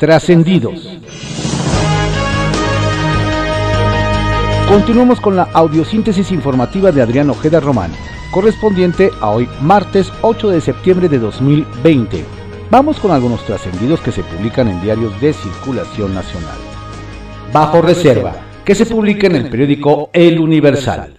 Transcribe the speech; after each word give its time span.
Trascendidos. 0.00 0.98
Continuamos 4.66 5.20
con 5.20 5.36
la 5.36 5.42
audiosíntesis 5.52 6.32
informativa 6.32 6.90
de 6.90 7.02
Adrián 7.02 7.28
Ojeda 7.28 7.60
Román, 7.60 7.90
correspondiente 8.30 9.10
a 9.20 9.28
hoy 9.28 9.46
martes 9.60 10.10
8 10.22 10.48
de 10.52 10.62
septiembre 10.62 11.10
de 11.10 11.18
2020. 11.18 12.24
Vamos 12.70 12.98
con 12.98 13.10
algunos 13.10 13.44
trascendidos 13.44 14.00
que 14.00 14.10
se 14.10 14.22
publican 14.22 14.68
en 14.68 14.80
diarios 14.80 15.20
de 15.20 15.34
circulación 15.34 16.14
nacional. 16.14 16.56
Bajo 17.52 17.82
reserva, 17.82 18.36
que 18.64 18.74
se 18.74 18.86
publica 18.86 19.26
en 19.26 19.36
el 19.36 19.50
periódico 19.50 20.08
El 20.14 20.40
Universal. 20.40 21.18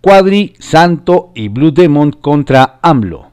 Cuadri, 0.00 0.54
Santo 0.60 1.32
y 1.34 1.48
Blue 1.48 1.72
Demon 1.72 2.12
contra 2.12 2.78
AMLO. 2.82 3.32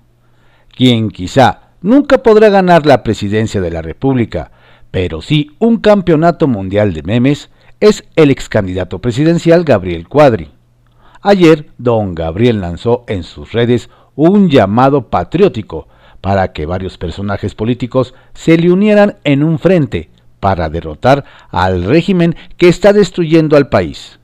Quien 0.75 1.11
quizá 1.11 1.73
nunca 1.83 2.23
podrá 2.23 2.49
ganar 2.49 2.87
la 2.87 3.03
presidencia 3.03 3.61
de 3.61 3.69
la 3.69 3.83
República, 3.83 4.49
pero 4.93 5.23
sí 5.23 5.49
un 5.57 5.77
campeonato 5.77 6.47
mundial 6.47 6.93
de 6.93 7.01
memes, 7.01 7.49
es 7.79 8.03
el 8.15 8.29
ex 8.29 8.47
candidato 8.47 8.99
presidencial 8.99 9.63
Gabriel 9.63 10.07
Cuadri. 10.07 10.51
Ayer, 11.23 11.71
don 11.79 12.13
Gabriel 12.13 12.61
lanzó 12.61 13.03
en 13.07 13.23
sus 13.23 13.53
redes 13.53 13.89
un 14.13 14.51
llamado 14.51 15.09
patriótico 15.09 15.87
para 16.21 16.53
que 16.53 16.67
varios 16.67 16.99
personajes 16.99 17.55
políticos 17.55 18.13
se 18.35 18.55
le 18.55 18.71
unieran 18.71 19.17
en 19.23 19.41
un 19.43 19.57
frente 19.57 20.11
para 20.39 20.69
derrotar 20.69 21.25
al 21.49 21.85
régimen 21.85 22.35
que 22.57 22.67
está 22.67 22.93
destruyendo 22.93 23.57
al 23.57 23.69
país. 23.69 24.19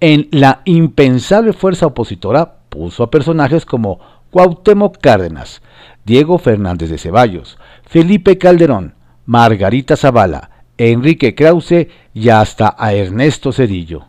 En 0.00 0.28
la 0.30 0.60
impensable 0.66 1.54
fuerza 1.54 1.86
opositora 1.86 2.58
puso 2.68 3.02
a 3.02 3.10
personajes 3.10 3.64
como 3.64 3.98
Cuauhtémoc 4.30 4.98
Cárdenas, 4.98 5.62
Diego 6.04 6.36
Fernández 6.36 6.90
de 6.90 6.98
Ceballos, 6.98 7.56
Felipe 7.86 8.36
Calderón, 8.36 8.95
Margarita 9.26 9.96
Zavala, 9.96 10.50
Enrique 10.78 11.34
Krause 11.34 11.88
y 12.14 12.28
hasta 12.28 12.76
a 12.78 12.94
Ernesto 12.94 13.52
Cedillo. 13.52 14.04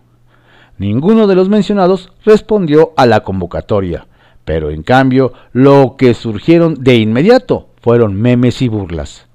Ninguno 0.78 1.26
de 1.26 1.36
los 1.36 1.50
mencionados 1.50 2.12
respondió 2.24 2.94
a 2.96 3.08
la 3.08 3.22
convocatoria, 3.22 4.06
pero 4.46 4.70
en 4.70 4.84
cambio 4.84 5.34
lo 5.54 5.96
que 5.98 6.14
surgieron 6.14 6.76
de 6.84 6.98
inmediato 6.98 7.70
fueron 7.82 8.14
memes 8.14 8.62
y 8.62 8.68
burlas. 8.68 9.28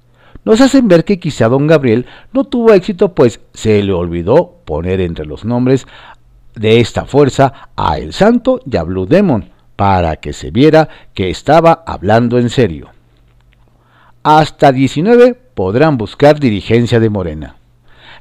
Nos 0.45 0.61
hacen 0.61 0.89
ver 0.89 1.05
que 1.05 1.19
quizá 1.19 1.49
don 1.49 1.67
Gabriel 1.67 2.07
no 2.33 2.45
tuvo 2.45 2.73
éxito 2.73 3.15
pues 3.15 3.41
se 3.53 3.83
le 3.83 3.93
olvidó 3.93 4.59
poner 4.65 5.01
entre 5.01 5.27
los 5.27 5.45
nombres 5.45 5.87
de 6.55 6.81
esta 6.81 7.07
fuerza 7.07 7.71
a 7.77 7.99
El 7.99 8.13
Santo 8.13 8.61
y 8.71 8.77
a 8.77 8.83
Blue 8.83 9.07
Demon, 9.07 9.51
para 9.75 10.17
que 10.17 10.33
se 10.33 10.51
viera 10.51 10.89
que 11.15 11.31
estaba 11.31 11.83
hablando 11.87 12.39
en 12.39 12.51
serio. 12.51 12.91
Hasta 14.23 14.71
19 14.71 15.35
podrán 15.55 15.99
buscar 15.99 16.39
dirigencia 16.39 17.01
de 17.01 17.11
Morena. 17.11 17.57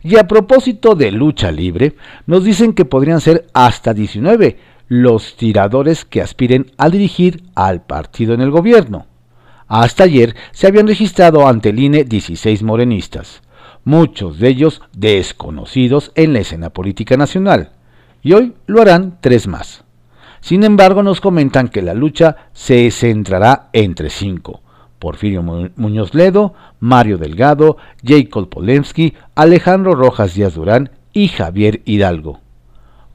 Y 0.04 0.18
a 0.18 0.28
propósito 0.28 0.96
de 0.96 1.12
lucha 1.12 1.52
libre, 1.52 1.96
nos 2.26 2.44
dicen 2.44 2.74
que 2.74 2.86
podrían 2.86 3.22
ser 3.22 3.48
hasta 3.54 3.94
19 3.94 4.58
los 4.88 5.36
tiradores 5.36 6.04
que 6.06 6.22
aspiren 6.22 6.72
a 6.78 6.90
dirigir 6.90 7.44
al 7.54 7.84
partido 7.84 8.34
en 8.34 8.42
el 8.42 8.50
gobierno. 8.50 9.06
Hasta 9.68 10.06
ayer 10.06 10.36
se 10.52 10.68
habían 10.68 10.88
registrado 10.88 11.48
ante 11.48 11.70
el 11.70 11.80
INE 11.80 12.04
16 12.04 12.64
morenistas, 12.64 13.42
muchos 13.84 14.40
de 14.40 14.50
ellos 14.50 14.82
desconocidos 14.94 16.12
en 16.16 16.34
la 16.34 16.40
escena 16.40 16.72
política 16.72 17.16
nacional 17.16 17.72
y 18.24 18.34
hoy 18.34 18.54
lo 18.66 18.82
harán 18.82 19.18
tres 19.22 19.48
más. 19.48 19.84
Sin 20.40 20.64
embargo, 20.64 21.04
nos 21.04 21.22
comentan 21.22 21.68
que 21.68 21.82
la 21.82 21.94
lucha 21.94 22.50
se 22.54 22.90
centrará 22.92 23.70
entre 23.74 24.10
cinco. 24.10 24.62
Porfirio 25.02 25.42
Muñoz 25.42 26.14
Ledo, 26.14 26.54
Mario 26.80 27.18
Delgado, 27.18 27.78
Jacob 28.06 28.48
Polemski, 28.50 29.16
Alejandro 29.34 29.96
Rojas 29.96 30.36
Díaz 30.36 30.54
Durán 30.54 30.92
y 31.12 31.28
Javier 31.28 31.82
Hidalgo. 31.86 32.40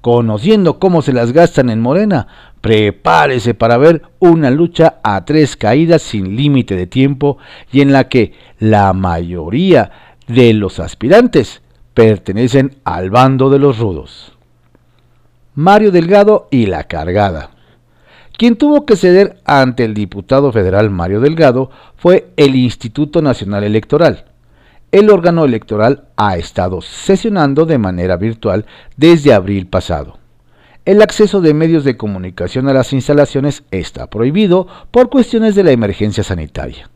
Conociendo 0.00 0.80
cómo 0.80 1.00
se 1.00 1.12
las 1.12 1.32
gastan 1.32 1.70
en 1.70 1.80
Morena, 1.80 2.26
prepárese 2.60 3.54
para 3.54 3.76
ver 3.76 4.02
una 4.18 4.50
lucha 4.50 4.96
a 5.04 5.24
tres 5.24 5.56
caídas 5.56 6.02
sin 6.02 6.34
límite 6.34 6.74
de 6.74 6.88
tiempo 6.88 7.38
y 7.70 7.82
en 7.82 7.92
la 7.92 8.08
que 8.08 8.32
la 8.58 8.92
mayoría 8.92 9.92
de 10.26 10.54
los 10.54 10.80
aspirantes 10.80 11.62
pertenecen 11.94 12.78
al 12.82 13.10
bando 13.10 13.48
de 13.48 13.60
los 13.60 13.78
rudos. 13.78 14.32
Mario 15.54 15.92
Delgado 15.92 16.48
y 16.50 16.66
la 16.66 16.82
cargada. 16.84 17.55
Quien 18.36 18.56
tuvo 18.56 18.84
que 18.84 18.96
ceder 18.96 19.40
ante 19.46 19.84
el 19.84 19.94
diputado 19.94 20.52
federal 20.52 20.90
Mario 20.90 21.20
Delgado 21.20 21.70
fue 21.96 22.28
el 22.36 22.54
Instituto 22.54 23.22
Nacional 23.22 23.64
Electoral. 23.64 24.26
El 24.92 25.10
órgano 25.10 25.44
electoral 25.44 26.04
ha 26.16 26.36
estado 26.36 26.82
sesionando 26.82 27.64
de 27.64 27.78
manera 27.78 28.16
virtual 28.16 28.66
desde 28.96 29.32
abril 29.32 29.66
pasado. 29.66 30.18
El 30.84 31.02
acceso 31.02 31.40
de 31.40 31.54
medios 31.54 31.82
de 31.84 31.96
comunicación 31.96 32.68
a 32.68 32.74
las 32.74 32.92
instalaciones 32.92 33.64
está 33.70 34.08
prohibido 34.08 34.68
por 34.90 35.08
cuestiones 35.08 35.54
de 35.54 35.64
la 35.64 35.72
emergencia 35.72 36.22
sanitaria. 36.22 36.90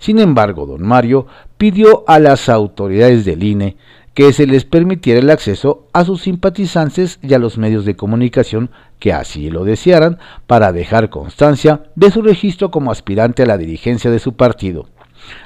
Sin 0.00 0.18
embargo, 0.18 0.66
don 0.66 0.82
Mario 0.82 1.26
pidió 1.56 2.04
a 2.08 2.18
las 2.18 2.48
autoridades 2.48 3.24
del 3.24 3.44
INE 3.44 3.76
que 4.12 4.32
se 4.32 4.46
les 4.46 4.64
permitiera 4.64 5.20
el 5.20 5.30
acceso 5.30 5.86
a 5.92 6.04
sus 6.04 6.22
simpatizantes 6.22 7.18
y 7.22 7.32
a 7.32 7.38
los 7.38 7.58
medios 7.58 7.84
de 7.84 7.96
comunicación 7.96 8.70
que 9.00 9.12
así 9.12 9.50
lo 9.50 9.64
desearan 9.64 10.18
para 10.46 10.72
dejar 10.72 11.10
constancia 11.10 11.82
de 11.96 12.12
su 12.12 12.22
registro 12.22 12.70
como 12.70 12.92
aspirante 12.92 13.42
a 13.42 13.46
la 13.46 13.58
dirigencia 13.58 14.12
de 14.12 14.20
su 14.20 14.34
partido. 14.34 14.86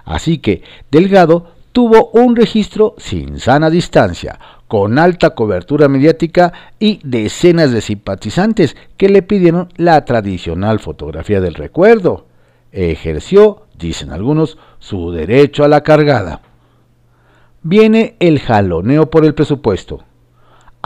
Así 0.04 0.36
que 0.38 0.62
Delgado 0.90 1.52
tuvo 1.72 2.10
un 2.10 2.36
registro 2.36 2.94
sin 2.98 3.40
sana 3.40 3.70
distancia, 3.70 4.38
con 4.68 4.98
alta 4.98 5.30
cobertura 5.30 5.88
mediática 5.88 6.52
y 6.78 7.00
decenas 7.02 7.72
de 7.72 7.80
simpatizantes 7.80 8.76
que 8.98 9.08
le 9.08 9.22
pidieron 9.22 9.68
la 9.76 10.04
tradicional 10.04 10.80
fotografía 10.80 11.40
del 11.40 11.54
recuerdo. 11.54 12.26
Ejerció, 12.72 13.62
dicen 13.78 14.10
algunos, 14.10 14.58
su 14.78 15.10
derecho 15.12 15.64
a 15.64 15.68
la 15.68 15.82
cargada 15.82 16.42
viene 17.64 18.14
el 18.20 18.38
jaloneo 18.38 19.10
por 19.10 19.24
el 19.24 19.34
presupuesto. 19.34 20.04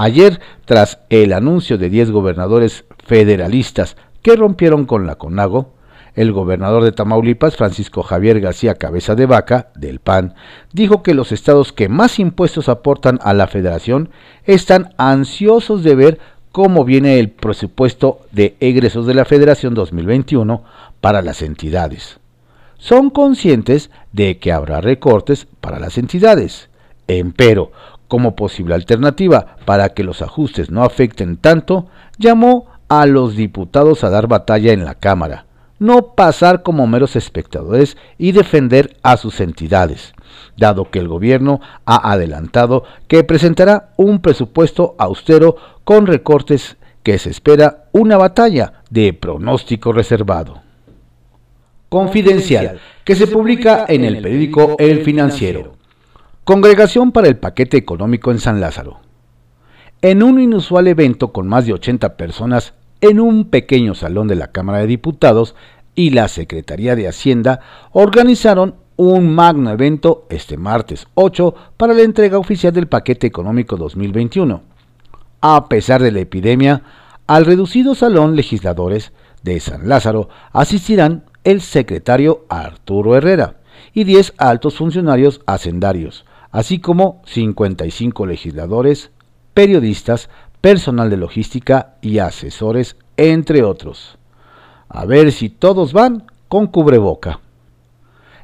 Ayer, 0.01 0.39
tras 0.65 1.01
el 1.11 1.33
anuncio 1.33 1.77
de 1.77 1.91
10 1.91 2.13
gobernadores 2.13 2.85
federalistas 3.05 3.97
que 4.23 4.37
rompieron 4.37 4.85
con 4.85 5.09
la 5.09 5.17
CONAGO, 5.17 5.73
el 6.15 6.31
gobernador 6.31 6.85
de 6.85 6.93
Tamaulipas, 6.93 7.57
Francisco 7.57 8.05
Javier 8.05 8.39
García 8.39 8.77
Cabeza 8.77 9.17
de 9.17 9.27
Vaca, 9.27 9.73
del 9.75 9.99
PAN, 9.99 10.35
dijo 10.73 11.03
que 11.03 11.15
los 11.15 11.33
estados 11.33 11.73
que 11.73 11.89
más 11.89 12.21
impuestos 12.21 12.69
aportan 12.69 13.19
a 13.25 13.35
la 13.35 13.49
federación 13.49 14.11
están 14.45 14.95
ansiosos 14.99 15.83
de 15.83 15.97
ver 15.97 16.21
cómo 16.53 16.85
viene 16.85 17.19
el 17.19 17.31
presupuesto 17.31 18.21
de 18.31 18.57
egresos 18.61 19.05
de 19.05 19.15
la 19.15 19.25
Federación 19.25 19.75
2021 19.75 20.63
para 21.01 21.23
las 21.23 21.43
entidades. 21.43 22.21
Son 22.77 23.11
conscientes 23.11 23.91
de 24.13 24.39
que 24.39 24.53
habrá 24.53 24.81
recortes 24.81 25.49
para 25.61 25.81
las 25.81 25.99
entidades, 25.99 26.69
Empero, 27.09 27.73
como 28.09 28.35
posible 28.35 28.75
alternativa 28.75 29.57
para 29.65 29.91
que 29.91 30.03
los 30.03 30.23
ajustes 30.23 30.71
no 30.71 30.83
afecten 30.83 31.37
tanto, 31.37 31.87
llamó 32.19 32.67
a 32.89 33.07
los 33.07 33.37
diputados 33.37 34.03
a 34.03 34.11
dar 34.11 34.27
batalla 34.27 34.73
en 34.73 34.85
la 34.85 34.95
Cámara, 34.95 35.45
no 35.79 36.15
pasar 36.15 36.63
como 36.63 36.87
meros 36.87 37.15
espectadores 37.17 37.97
y 38.17 38.33
defender 38.33 38.97
a 39.03 39.17
sus 39.17 39.41
entidades, 39.41 40.15
dado 40.57 40.91
que 40.91 40.99
el 40.99 41.07
gobierno 41.07 41.61
ha 41.85 42.11
adelantado 42.11 42.85
que 43.07 43.23
presentará 43.25 43.91
un 43.97 44.21
presupuesto 44.21 44.97
austero 44.99 45.57
con 45.85 46.07
recortes 46.07 46.77
que 47.03 47.19
se 47.19 47.31
espera 47.31 47.85
una 47.93 48.17
batalla 48.17 48.83
de 48.91 49.13
pronóstico 49.13 49.93
reservado. 49.93 50.63
Confidencial, 51.89 52.81
que 53.05 53.15
se 53.15 53.27
publica 53.27 53.87
en 53.89 54.05
el 54.05 54.21
periódico 54.21 54.77
El 54.79 55.03
Financiero. 55.03 55.73
Congregación 56.49 57.13
para 57.13 57.29
el 57.29 57.37
Paquete 57.37 57.77
Económico 57.77 58.31
en 58.31 58.39
San 58.39 58.59
Lázaro. 58.59 59.01
En 60.01 60.23
un 60.23 60.41
inusual 60.41 60.87
evento 60.87 61.31
con 61.31 61.47
más 61.47 61.67
de 61.67 61.75
80 61.75 62.17
personas 62.17 62.73
en 63.03 63.21
un 63.21 63.51
pequeño 63.51 63.95
salón 63.95 64.29
de 64.29 64.35
la 64.35 64.51
Cámara 64.51 64.79
de 64.79 64.87
Diputados 64.87 65.55
y 65.95 66.09
la 66.09 66.27
Secretaría 66.27 66.97
de 66.97 67.07
Hacienda 67.07 67.61
organizaron 67.93 68.77
un 68.97 69.35
magno 69.35 69.71
evento 69.71 70.27
este 70.31 70.57
martes 70.57 71.07
8 71.13 71.55
para 71.77 71.93
la 71.93 72.01
entrega 72.01 72.39
oficial 72.39 72.73
del 72.73 72.89
paquete 72.89 73.27
económico 73.27 73.77
2021. 73.77 74.63
A 75.43 75.69
pesar 75.69 76.03
de 76.03 76.13
la 76.13 76.21
epidemia, 76.21 76.81
al 77.27 77.45
reducido 77.45 77.95
salón 77.95 78.37
legisladores 78.37 79.13
de 79.43 79.61
San 79.61 79.87
Lázaro 79.87 80.31
asistirán 80.55 81.25
el 81.45 81.61
secretario 81.61 82.47
Arturo 82.49 83.17
Herrera 83.17 83.57
y 83.93 84.05
10 84.05 84.33
altos 84.39 84.77
funcionarios 84.77 85.43
hacendarios, 85.45 86.25
así 86.59 86.81
como 86.81 87.23
55 87.27 88.27
legisladores, 88.27 89.13
periodistas, 89.55 90.29
personal 90.61 91.09
de 91.09 91.17
logística 91.17 91.95
y 92.03 92.19
asesores, 92.19 92.97
entre 93.17 93.63
otros. 93.63 94.19
A 94.89 95.05
ver 95.05 95.31
si 95.31 95.51
todos 95.51 95.93
van 95.93 96.25
con 96.49 96.67
cubreboca. 96.67 97.39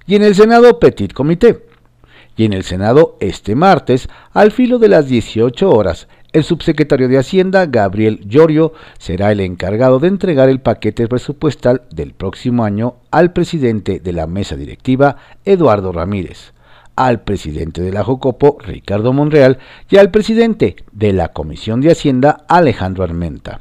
Y 0.06 0.14
en 0.14 0.22
el 0.22 0.36
Senado 0.36 0.78
Petit 0.78 1.12
Comité. 1.12 1.66
Y 2.36 2.44
en 2.44 2.52
el 2.52 2.62
Senado 2.62 3.16
este 3.18 3.56
martes, 3.56 4.08
al 4.32 4.52
filo 4.52 4.78
de 4.78 4.90
las 4.90 5.08
18 5.08 5.68
horas, 5.68 6.06
el 6.32 6.44
subsecretario 6.44 7.08
de 7.08 7.18
Hacienda, 7.18 7.66
Gabriel 7.66 8.20
Llorio, 8.28 8.74
será 8.96 9.32
el 9.32 9.40
encargado 9.40 9.98
de 9.98 10.06
entregar 10.06 10.48
el 10.48 10.60
paquete 10.60 11.08
presupuestal 11.08 11.82
del 11.90 12.12
próximo 12.12 12.62
año 12.62 12.94
al 13.10 13.32
presidente 13.32 13.98
de 13.98 14.12
la 14.12 14.28
mesa 14.28 14.54
directiva, 14.54 15.16
Eduardo 15.44 15.90
Ramírez, 15.90 16.53
al 16.96 17.22
presidente 17.22 17.82
de 17.82 17.92
la 17.92 18.04
Jocopo, 18.04 18.58
Ricardo 18.60 19.12
Monreal, 19.12 19.58
y 19.90 19.96
al 19.96 20.10
presidente 20.10 20.76
de 20.92 21.12
la 21.12 21.28
Comisión 21.28 21.80
de 21.80 21.90
Hacienda, 21.90 22.44
Alejandro 22.48 23.04
Armenta. 23.04 23.60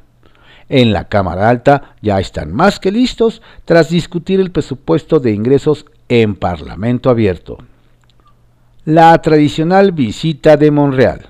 En 0.70 0.94
la 0.94 1.08
Cámara 1.08 1.50
Alta 1.50 1.96
ya 2.02 2.20
están 2.20 2.54
más 2.54 2.80
que 2.80 2.92
listos 2.92 3.42
tras 3.66 3.90
discutir 3.90 4.40
el 4.40 4.52
presupuesto 4.52 5.20
de 5.20 5.32
ingresos 5.32 5.86
en 6.10 6.36
Parlamento 6.36 7.10
abierto. 7.10 7.58
La 8.86 9.20
tradicional 9.22 9.92
visita 9.92 10.58
de 10.58 10.72
Monreal. 10.72 11.28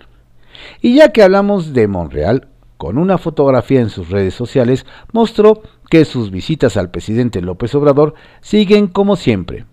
Y 0.82 0.96
ya 0.96 1.12
que 1.12 1.24
hablamos 1.24 1.74
de 1.74 1.88
Monreal, 1.88 2.48
con 2.78 2.98
una 2.98 3.18
fotografía 3.18 3.80
en 3.80 3.90
sus 3.90 4.10
redes 4.10 4.34
sociales, 4.34 4.86
mostró 5.12 5.62
que 5.90 6.06
sus 6.06 6.32
visitas 6.32 6.76
al 6.78 6.90
presidente 6.90 7.42
López 7.42 7.74
Obrador 7.76 8.16
siguen 8.42 8.88
como 8.88 9.16
siempre. 9.16 9.66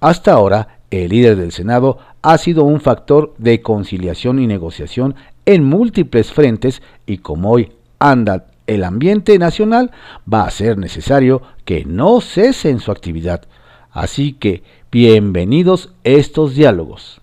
Hasta 0.00 0.32
ahora, 0.32 0.75
el 0.90 1.08
líder 1.10 1.36
del 1.36 1.52
Senado 1.52 1.98
ha 2.22 2.38
sido 2.38 2.64
un 2.64 2.80
factor 2.80 3.34
de 3.38 3.62
conciliación 3.62 4.38
y 4.38 4.46
negociación 4.46 5.14
en 5.44 5.64
múltiples 5.64 6.32
frentes 6.32 6.82
y 7.06 7.18
como 7.18 7.50
hoy 7.50 7.72
anda 7.98 8.46
el 8.66 8.84
ambiente 8.84 9.38
nacional, 9.38 9.92
va 10.32 10.44
a 10.44 10.50
ser 10.50 10.76
necesario 10.78 11.42
que 11.64 11.84
no 11.84 12.20
cese 12.20 12.70
en 12.70 12.80
su 12.80 12.90
actividad. 12.90 13.42
Así 13.90 14.32
que, 14.32 14.62
bienvenidos 14.90 15.94
estos 16.04 16.54
diálogos. 16.54 17.20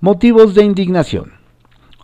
Motivos 0.00 0.54
de 0.54 0.64
indignación. 0.64 1.32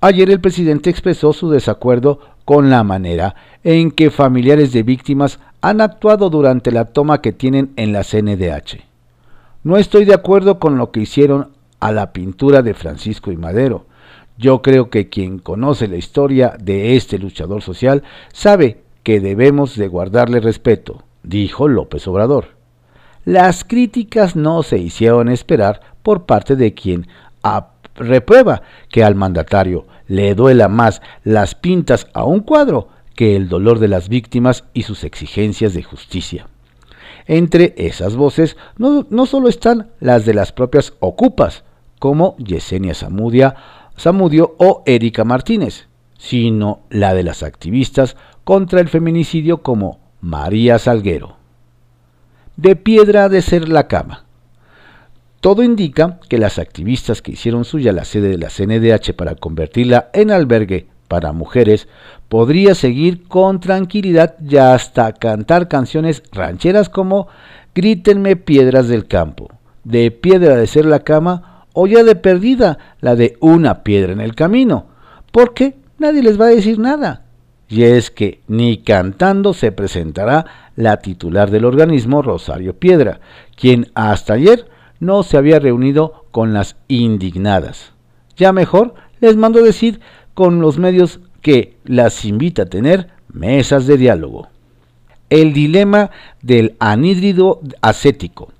Ayer 0.00 0.29
el 0.31 0.41
presidente 0.41 0.91
expresó 0.91 1.32
su 1.32 1.50
desacuerdo 1.50 2.19
con 2.44 2.70
la 2.70 2.82
manera 2.82 3.37
en 3.62 3.93
que 3.93 4.11
familiares 4.11 4.73
de 4.73 4.82
víctimas 4.82 5.38
han 5.61 5.81
actuado 5.81 6.29
durante 6.29 6.73
la 6.73 6.87
toma 6.87 7.20
que 7.20 7.32
tienen 7.32 7.73
en 7.76 7.93
la 7.93 8.03
CNDH. 8.03 8.92
No 9.64 9.76
estoy 9.76 10.05
de 10.05 10.14
acuerdo 10.14 10.59
con 10.59 10.76
lo 10.76 10.91
que 10.91 11.00
hicieron 11.00 11.53
a 11.79 11.93
la 11.93 12.12
pintura 12.12 12.62
de 12.62 12.75
Francisco 12.75 13.31
y 13.31 13.37
Madero. 13.37 13.87
Yo 14.37 14.61
creo 14.61 14.91
que 14.91 15.09
quien 15.09 15.38
conoce 15.38 15.87
la 15.87 15.97
historia 15.97 16.56
de 16.59 16.97
este 16.97 17.17
luchador 17.17 17.62
social 17.62 18.03
sabe 18.32 18.82
que 19.05 19.20
debemos 19.20 19.76
de 19.76 19.87
guardarle 19.87 20.41
respeto, 20.41 21.05
dijo 21.23 21.69
López 21.69 22.09
Obrador. 22.09 22.56
Las 23.25 23.62
críticas 23.62 24.35
no 24.35 24.64
se 24.64 24.79
hicieron 24.79 25.29
esperar 25.29 25.81
por 26.03 26.26
parte 26.26 26.56
de 26.56 26.75
quien 26.75 27.06
reprueba 27.94 28.62
que 28.88 29.05
al 29.05 29.14
mandatario 29.14 29.87
le 30.09 30.35
duela 30.35 30.67
más 30.67 31.03
las 31.23 31.55
pintas 31.55 32.09
a 32.14 32.25
un 32.25 32.41
cuadro 32.41 32.88
que 33.14 33.37
el 33.37 33.49
dolor 33.49 33.79
de 33.79 33.87
las 33.87 34.09
víctimas 34.09 34.64
y 34.75 34.82
sus 34.82 35.05
exigencias 35.05 35.73
de 35.73 35.85
justicia. 35.85 36.49
Entre 37.27 37.75
esas 37.77 38.17
voces 38.17 38.57
no, 38.77 39.07
no 39.11 39.27
solo 39.27 39.49
están 39.49 39.91
las 40.01 40.25
de 40.25 40.35
las 40.35 40.53
propias 40.53 40.95
ocupas, 41.01 41.65
como 41.99 42.37
Yesenia 42.39 42.95
Zamudia, 42.95 43.55
Zamudio 43.99 44.57
o 44.59 44.83
Erika 44.87 45.25
Martínez, 45.25 45.87
sino 46.19 46.81
la 46.91 47.15
de 47.15 47.23
las 47.23 47.43
activistas 47.43 48.17
contra 48.45 48.81
el 48.81 48.89
feminicidio 48.89 49.63
como 49.63 50.01
María 50.21 50.79
Salguero. 50.79 51.37
De 52.57 52.77
piedra 52.77 53.29
de 53.29 53.43
ser 53.43 53.69
la 53.69 53.89
cama. 53.89 54.25
Todo 55.41 55.63
indica 55.63 56.21
que 56.29 56.39
las 56.39 56.59
activistas 56.59 57.23
que 57.23 57.33
hicieron 57.33 57.65
suya 57.65 57.93
la 57.93 58.05
sede 58.05 58.29
de 58.29 58.39
la 58.39 58.49
CNDH 58.49 59.15
para 59.15 59.35
convertirla 59.35 60.11
en 60.13 60.31
albergue 60.31 60.87
para 61.12 61.35
mujeres 61.35 61.88
podría 62.31 62.75
seguir 62.75 63.29
con 63.29 63.61
tranquilidad 63.61 64.35
y 64.41 64.56
hasta 64.56 65.12
cantar 65.12 65.69
canciones 65.69 66.23
rancheras 66.32 66.88
como 66.88 67.29
Grítenme 67.75 68.37
piedras 68.37 68.88
del 68.88 69.06
campo, 69.06 69.50
de 69.85 70.11
piedra 70.11 70.56
de 70.56 70.67
ser 70.67 70.87
la 70.87 71.00
cama 71.00 71.67
o 71.75 71.87
ya 71.87 72.03
de 72.03 72.14
perdida 72.14 72.79
la 73.03 73.14
de 73.14 73.37
una 73.41 73.82
piedra 73.82 74.14
en 74.14 74.23
el 74.23 74.35
camino, 74.35 74.87
porque 75.32 75.76
nadie 75.99 76.23
les 76.23 76.41
va 76.41 76.47
a 76.47 76.56
decir 76.56 76.79
nada. 76.79 77.26
Y 77.69 77.82
es 77.82 78.11
que 78.11 78.41
ni 78.49 78.79
cantando 78.79 79.53
se 79.53 79.70
presentará 79.70 80.47
la 80.76 80.97
titular 80.97 81.50
del 81.50 81.67
organismo, 81.67 82.23
Rosario 82.23 82.79
Piedra, 82.79 83.20
quien 83.55 83.91
hasta 83.94 84.32
ayer 84.32 84.67
no 84.99 85.25
se 85.25 85.37
había 85.37 85.59
reunido 85.59 86.25
con 86.31 86.55
las 86.55 86.76
indignadas. 86.88 87.93
Ya 88.35 88.55
mejor 88.55 88.94
les 89.23 89.37
mando 89.37 89.62
decir 89.62 90.00
con 90.34 90.61
los 90.61 90.79
medios 90.79 91.20
que 91.40 91.76
las 91.84 92.25
invita 92.25 92.62
a 92.62 92.67
tener 92.67 93.08
mesas 93.32 93.87
de 93.87 93.96
diálogo. 93.96 94.49
El 95.31 95.52
dilema 95.52 96.11
del 96.43 96.76
anhídrido 96.79 97.61
acético. 97.81 98.52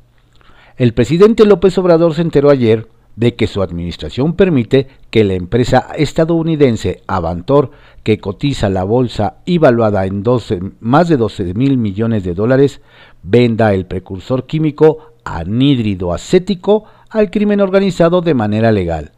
El 0.77 0.95
presidente 0.95 1.45
López 1.45 1.77
Obrador 1.79 2.15
se 2.15 2.23
enteró 2.23 2.51
ayer 2.51 2.89
de 3.17 3.35
que 3.35 3.47
su 3.47 3.63
administración 3.63 4.35
permite 4.35 4.89
que 5.11 5.25
la 5.25 5.35
empresa 5.35 5.89
estadounidense 5.97 7.03
Avantor, 7.07 7.71
que 8.03 8.19
cotiza 8.19 8.71
la 8.71 8.85
bolsa 8.85 9.37
y 9.45 9.59
valuada 9.59 10.07
en 10.07 10.23
12, 10.23 10.61
más 10.81 11.09
de 11.09 11.17
12 11.17 11.55
mil 11.55 11.77
millones 11.77 12.25
de 12.25 12.35
dólares, 12.35 12.81
venda 13.23 13.75
el 13.75 13.87
precursor 13.87 14.47
químico 14.47 15.13
anhídrido 15.25 16.13
acético 16.13 16.85
al 17.11 17.31
crimen 17.31 17.61
organizado 17.61 18.23
de 18.23 18.35
manera 18.35 18.73
legal, 18.73 19.13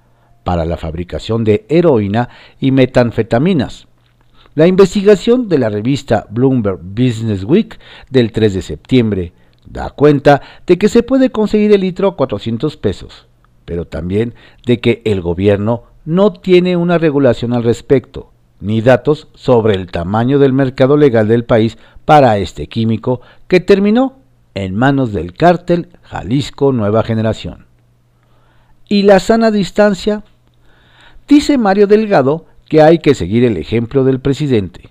para 0.45 0.65
la 0.65 0.77
fabricación 0.77 1.43
de 1.43 1.67
heroína 1.69 2.29
y 2.61 2.71
metanfetaminas. 2.71 3.89
La 4.55 4.69
investigación 4.69 5.49
de 5.49 5.59
la 5.59 5.69
revista 5.69 6.27
Bloomberg 6.31 6.79
Business 6.81 7.43
Week 7.43 7.79
del 8.09 8.31
3 8.31 8.55
de 8.55 8.63
septiembre 8.63 9.33
da 9.67 9.91
cuenta 9.91 10.43
de 10.67 10.79
que 10.79 10.89
se 10.89 11.03
puede 11.03 11.31
conseguir 11.31 11.73
el 11.73 11.81
litro 11.81 12.09
a 12.09 12.17
400 12.17 12.77
pesos, 12.77 13.27
pero 13.65 13.87
también 13.87 14.35
de 14.65 14.79
que 14.81 15.03
el 15.05 15.21
gobierno 15.21 15.85
no 16.05 16.33
tiene 16.33 16.77
una 16.77 16.99
regulación 16.99 17.53
al 17.53 17.65
respecto, 17.65 18.31
ni 18.61 18.81
datos 18.81 19.29
sobre 19.35 19.75
el 19.75 19.91
tamaño 19.91 20.39
del 20.39 20.53
mercado 20.53 20.97
legal 20.97 21.27
del 21.27 21.45
país 21.45 21.79
para 22.05 22.39
este 22.39 22.69
químico 22.69 23.21
que 23.49 23.61
terminó 23.61 24.19
en 24.55 24.77
manos 24.77 25.13
del 25.13 25.33
cártel 25.33 25.89
Jalisco 26.03 26.73
Nueva 26.73 27.03
Generación. 27.03 27.67
¿Y 28.89 29.03
la 29.03 29.19
sana 29.19 29.51
distancia? 29.51 30.23
Dice 31.29 31.59
Mario 31.59 31.87
Delgado 31.87 32.47
que 32.69 32.83
hay 32.83 32.99
que 32.99 33.15
seguir 33.15 33.45
el 33.45 33.57
ejemplo 33.57 34.05
del 34.05 34.21
presidente, 34.21 34.91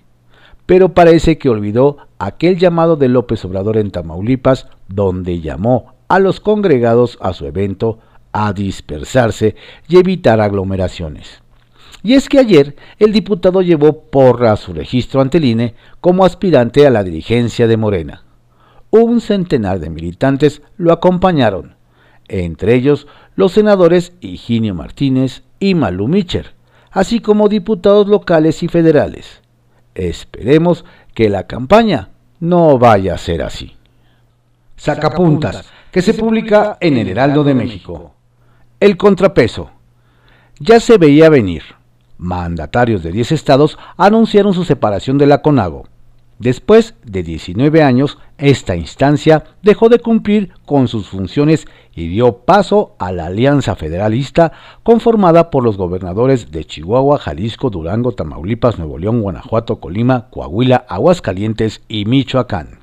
pero 0.66 0.94
parece 0.94 1.38
que 1.38 1.48
olvidó 1.48 1.98
aquel 2.18 2.58
llamado 2.58 2.96
de 2.96 3.08
López 3.08 3.44
Obrador 3.44 3.76
en 3.76 3.90
Tamaulipas, 3.90 4.68
donde 4.88 5.40
llamó 5.40 5.94
a 6.08 6.18
los 6.18 6.40
congregados 6.40 7.18
a 7.20 7.32
su 7.32 7.46
evento 7.46 7.98
a 8.32 8.52
dispersarse 8.52 9.56
y 9.88 9.96
evitar 9.98 10.40
aglomeraciones. 10.40 11.42
Y 12.02 12.14
es 12.14 12.28
que 12.28 12.38
ayer 12.38 12.76
el 12.98 13.12
diputado 13.12 13.62
llevó 13.62 14.02
porra 14.10 14.52
a 14.52 14.56
su 14.56 14.72
registro 14.72 15.20
ante 15.20 15.38
el 15.38 15.44
INE 15.46 15.74
como 16.00 16.24
aspirante 16.24 16.86
a 16.86 16.90
la 16.90 17.02
dirigencia 17.02 17.66
de 17.66 17.76
Morena 17.76 18.24
un 19.00 19.20
centenar 19.20 19.80
de 19.80 19.90
militantes 19.90 20.62
lo 20.76 20.92
acompañaron, 20.92 21.74
entre 22.28 22.74
ellos 22.74 23.08
los 23.34 23.50
senadores 23.50 24.12
Higinio 24.20 24.72
Martínez 24.76 25.42
y 25.64 25.74
Malú 25.74 26.08
Micher, 26.08 26.52
así 26.90 27.20
como 27.20 27.48
diputados 27.48 28.06
locales 28.06 28.62
y 28.62 28.68
federales. 28.68 29.40
Esperemos 29.94 30.84
que 31.14 31.30
la 31.30 31.46
campaña 31.46 32.10
no 32.38 32.78
vaya 32.78 33.14
a 33.14 33.18
ser 33.18 33.42
así. 33.42 33.74
Sacapuntas, 34.76 35.64
que 35.90 36.02
se 36.02 36.12
publica 36.12 36.76
en 36.80 36.98
el 36.98 37.08
Heraldo 37.08 37.44
de 37.44 37.54
México. 37.54 38.12
El 38.78 38.98
contrapeso. 38.98 39.70
Ya 40.60 40.80
se 40.80 40.98
veía 40.98 41.30
venir. 41.30 41.62
Mandatarios 42.18 43.02
de 43.02 43.12
10 43.12 43.32
estados 43.32 43.78
anunciaron 43.96 44.52
su 44.52 44.64
separación 44.64 45.16
de 45.16 45.26
la 45.26 45.40
CONAGO 45.40 45.86
Después 46.38 46.94
de 47.04 47.22
19 47.22 47.82
años, 47.82 48.18
esta 48.44 48.76
instancia 48.76 49.42
dejó 49.62 49.88
de 49.88 50.00
cumplir 50.00 50.50
con 50.66 50.86
sus 50.86 51.08
funciones 51.08 51.66
y 51.94 52.08
dio 52.08 52.40
paso 52.40 52.94
a 52.98 53.10
la 53.10 53.26
Alianza 53.26 53.74
Federalista 53.74 54.52
conformada 54.82 55.50
por 55.50 55.64
los 55.64 55.78
gobernadores 55.78 56.50
de 56.50 56.66
Chihuahua, 56.66 57.18
Jalisco, 57.18 57.70
Durango, 57.70 58.12
Tamaulipas, 58.12 58.78
Nuevo 58.78 58.98
León, 58.98 59.22
Guanajuato, 59.22 59.80
Colima, 59.80 60.28
Coahuila, 60.28 60.84
Aguascalientes 60.90 61.80
y 61.88 62.04
Michoacán. 62.04 62.80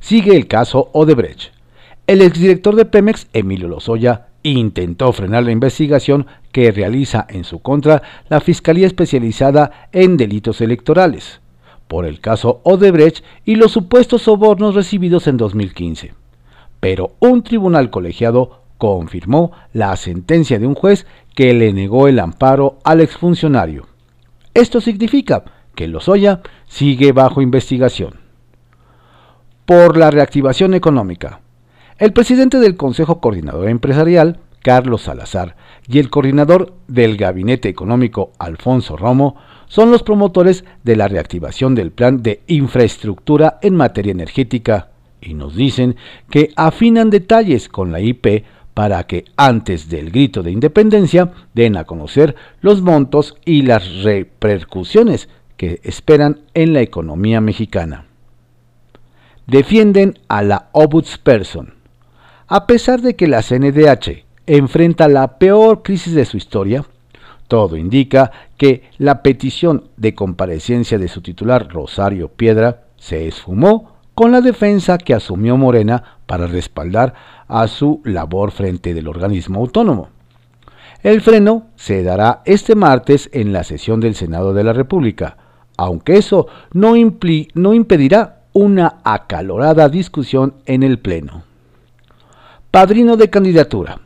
Sigue 0.00 0.36
el 0.36 0.46
caso 0.46 0.90
Odebrecht. 0.92 1.54
El 2.06 2.20
exdirector 2.20 2.76
de 2.76 2.84
Pemex, 2.84 3.28
Emilio 3.32 3.68
Lozoya, 3.68 4.26
intentó 4.42 5.10
frenar 5.14 5.44
la 5.44 5.52
investigación 5.52 6.26
que 6.52 6.70
realiza 6.70 7.26
en 7.30 7.44
su 7.44 7.60
contra 7.60 8.02
la 8.28 8.42
Fiscalía 8.42 8.86
Especializada 8.86 9.88
en 9.92 10.18
Delitos 10.18 10.60
Electorales 10.60 11.40
por 11.88 12.04
el 12.04 12.20
caso 12.20 12.60
Odebrecht 12.64 13.24
y 13.44 13.56
los 13.56 13.72
supuestos 13.72 14.22
sobornos 14.22 14.74
recibidos 14.74 15.26
en 15.26 15.36
2015. 15.36 16.14
Pero 16.80 17.12
un 17.20 17.42
tribunal 17.42 17.90
colegiado 17.90 18.62
confirmó 18.78 19.52
la 19.72 19.96
sentencia 19.96 20.58
de 20.58 20.66
un 20.66 20.74
juez 20.74 21.06
que 21.34 21.54
le 21.54 21.72
negó 21.72 22.08
el 22.08 22.18
amparo 22.18 22.78
al 22.84 23.00
exfuncionario. 23.00 23.86
Esto 24.54 24.80
significa 24.80 25.44
que 25.74 25.88
Lozoya 25.88 26.40
sigue 26.66 27.12
bajo 27.12 27.42
investigación. 27.42 28.14
Por 29.64 29.96
la 29.96 30.10
reactivación 30.10 30.74
económica. 30.74 31.40
El 31.98 32.12
presidente 32.12 32.58
del 32.58 32.76
Consejo 32.76 33.20
Coordinador 33.20 33.68
Empresarial, 33.68 34.40
Carlos 34.62 35.02
Salazar, 35.02 35.56
y 35.88 35.98
el 35.98 36.10
coordinador 36.10 36.74
del 36.88 37.16
Gabinete 37.16 37.68
Económico, 37.68 38.32
Alfonso 38.38 38.96
Romo, 38.96 39.36
son 39.66 39.90
los 39.90 40.02
promotores 40.02 40.64
de 40.84 40.96
la 40.96 41.08
reactivación 41.08 41.74
del 41.74 41.90
plan 41.90 42.22
de 42.22 42.40
infraestructura 42.46 43.58
en 43.62 43.74
materia 43.74 44.12
energética 44.12 44.88
y 45.20 45.34
nos 45.34 45.56
dicen 45.56 45.96
que 46.30 46.50
afinan 46.56 47.10
detalles 47.10 47.68
con 47.68 47.92
la 47.92 48.00
IP 48.00 48.44
para 48.74 49.04
que 49.04 49.24
antes 49.36 49.88
del 49.88 50.10
grito 50.10 50.42
de 50.42 50.50
independencia 50.50 51.32
den 51.54 51.76
a 51.76 51.84
conocer 51.84 52.36
los 52.60 52.82
montos 52.82 53.34
y 53.44 53.62
las 53.62 54.02
repercusiones 54.02 55.28
que 55.56 55.80
esperan 55.82 56.40
en 56.54 56.74
la 56.74 56.82
economía 56.82 57.40
mexicana. 57.40 58.04
Defienden 59.46 60.18
a 60.28 60.42
la 60.42 60.68
Obudsperson. 60.72 61.74
A 62.48 62.66
pesar 62.66 63.00
de 63.00 63.16
que 63.16 63.26
la 63.26 63.42
CNDH 63.42 64.24
enfrenta 64.46 65.08
la 65.08 65.38
peor 65.38 65.82
crisis 65.82 66.14
de 66.14 66.24
su 66.24 66.36
historia, 66.36 66.84
todo 67.48 67.76
indica 67.76 68.30
que 68.56 68.90
la 68.98 69.22
petición 69.22 69.84
de 69.96 70.14
comparecencia 70.14 70.98
de 70.98 71.08
su 71.08 71.20
titular 71.20 71.68
Rosario 71.68 72.28
Piedra 72.28 72.84
se 72.96 73.26
esfumó 73.26 73.96
con 74.14 74.32
la 74.32 74.40
defensa 74.40 74.98
que 74.98 75.14
asumió 75.14 75.56
Morena 75.56 76.02
para 76.26 76.46
respaldar 76.46 77.14
a 77.48 77.68
su 77.68 78.00
labor 78.04 78.50
frente 78.50 78.94
del 78.94 79.08
organismo 79.08 79.60
autónomo. 79.60 80.08
El 81.02 81.20
freno 81.20 81.66
se 81.76 82.02
dará 82.02 82.42
este 82.46 82.74
martes 82.74 83.28
en 83.32 83.52
la 83.52 83.62
sesión 83.62 84.00
del 84.00 84.14
Senado 84.14 84.54
de 84.54 84.64
la 84.64 84.72
República, 84.72 85.36
aunque 85.76 86.16
eso 86.16 86.46
no, 86.72 86.94
no 87.54 87.74
impedirá 87.74 88.40
una 88.54 88.96
acalorada 89.04 89.88
discusión 89.90 90.54
en 90.64 90.82
el 90.82 90.98
Pleno. 90.98 91.44
Padrino 92.70 93.16
de 93.16 93.28
candidatura. 93.28 94.00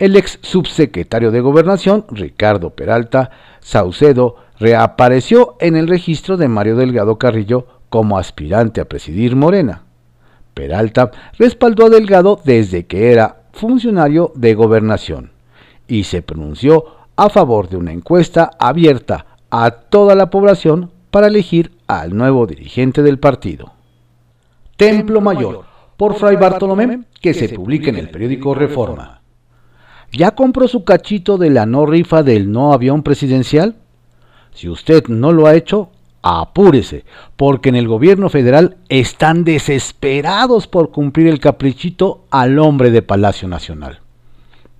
El 0.00 0.16
ex 0.16 0.38
subsecretario 0.40 1.30
de 1.30 1.42
Gobernación, 1.42 2.06
Ricardo 2.10 2.70
Peralta 2.70 3.32
Saucedo, 3.60 4.36
reapareció 4.58 5.56
en 5.60 5.76
el 5.76 5.88
registro 5.88 6.38
de 6.38 6.48
Mario 6.48 6.76
Delgado 6.76 7.18
Carrillo 7.18 7.66
como 7.90 8.16
aspirante 8.16 8.80
a 8.80 8.86
presidir 8.86 9.36
Morena. 9.36 9.82
Peralta 10.54 11.10
respaldó 11.38 11.84
a 11.84 11.90
Delgado 11.90 12.40
desde 12.42 12.86
que 12.86 13.12
era 13.12 13.42
funcionario 13.52 14.32
de 14.34 14.54
gobernación 14.54 15.32
y 15.86 16.04
se 16.04 16.22
pronunció 16.22 16.86
a 17.16 17.28
favor 17.28 17.68
de 17.68 17.76
una 17.76 17.92
encuesta 17.92 18.52
abierta 18.58 19.26
a 19.50 19.70
toda 19.70 20.14
la 20.14 20.30
población 20.30 20.90
para 21.10 21.26
elegir 21.26 21.72
al 21.88 22.16
nuevo 22.16 22.46
dirigente 22.46 23.02
del 23.02 23.18
partido. 23.18 23.74
Templo 24.78 25.20
Mayor, 25.20 25.66
por 25.98 26.14
Fray 26.14 26.36
Bartolomé, 26.36 27.02
que 27.20 27.34
se 27.34 27.50
publica 27.50 27.90
en 27.90 27.96
el 27.96 28.08
periódico 28.08 28.54
Reforma. 28.54 29.19
¿Ya 30.12 30.32
compró 30.32 30.66
su 30.66 30.84
cachito 30.84 31.38
de 31.38 31.50
la 31.50 31.66
no 31.66 31.86
rifa 31.86 32.22
del 32.22 32.50
no 32.50 32.72
avión 32.72 33.02
presidencial? 33.02 33.76
Si 34.52 34.68
usted 34.68 35.06
no 35.06 35.32
lo 35.32 35.46
ha 35.46 35.54
hecho, 35.54 35.90
apúrese, 36.22 37.04
porque 37.36 37.68
en 37.68 37.76
el 37.76 37.86
gobierno 37.86 38.28
federal 38.28 38.76
están 38.88 39.44
desesperados 39.44 40.66
por 40.66 40.90
cumplir 40.90 41.28
el 41.28 41.40
caprichito 41.40 42.24
al 42.30 42.58
hombre 42.58 42.90
de 42.90 43.02
Palacio 43.02 43.48
Nacional. 43.48 44.00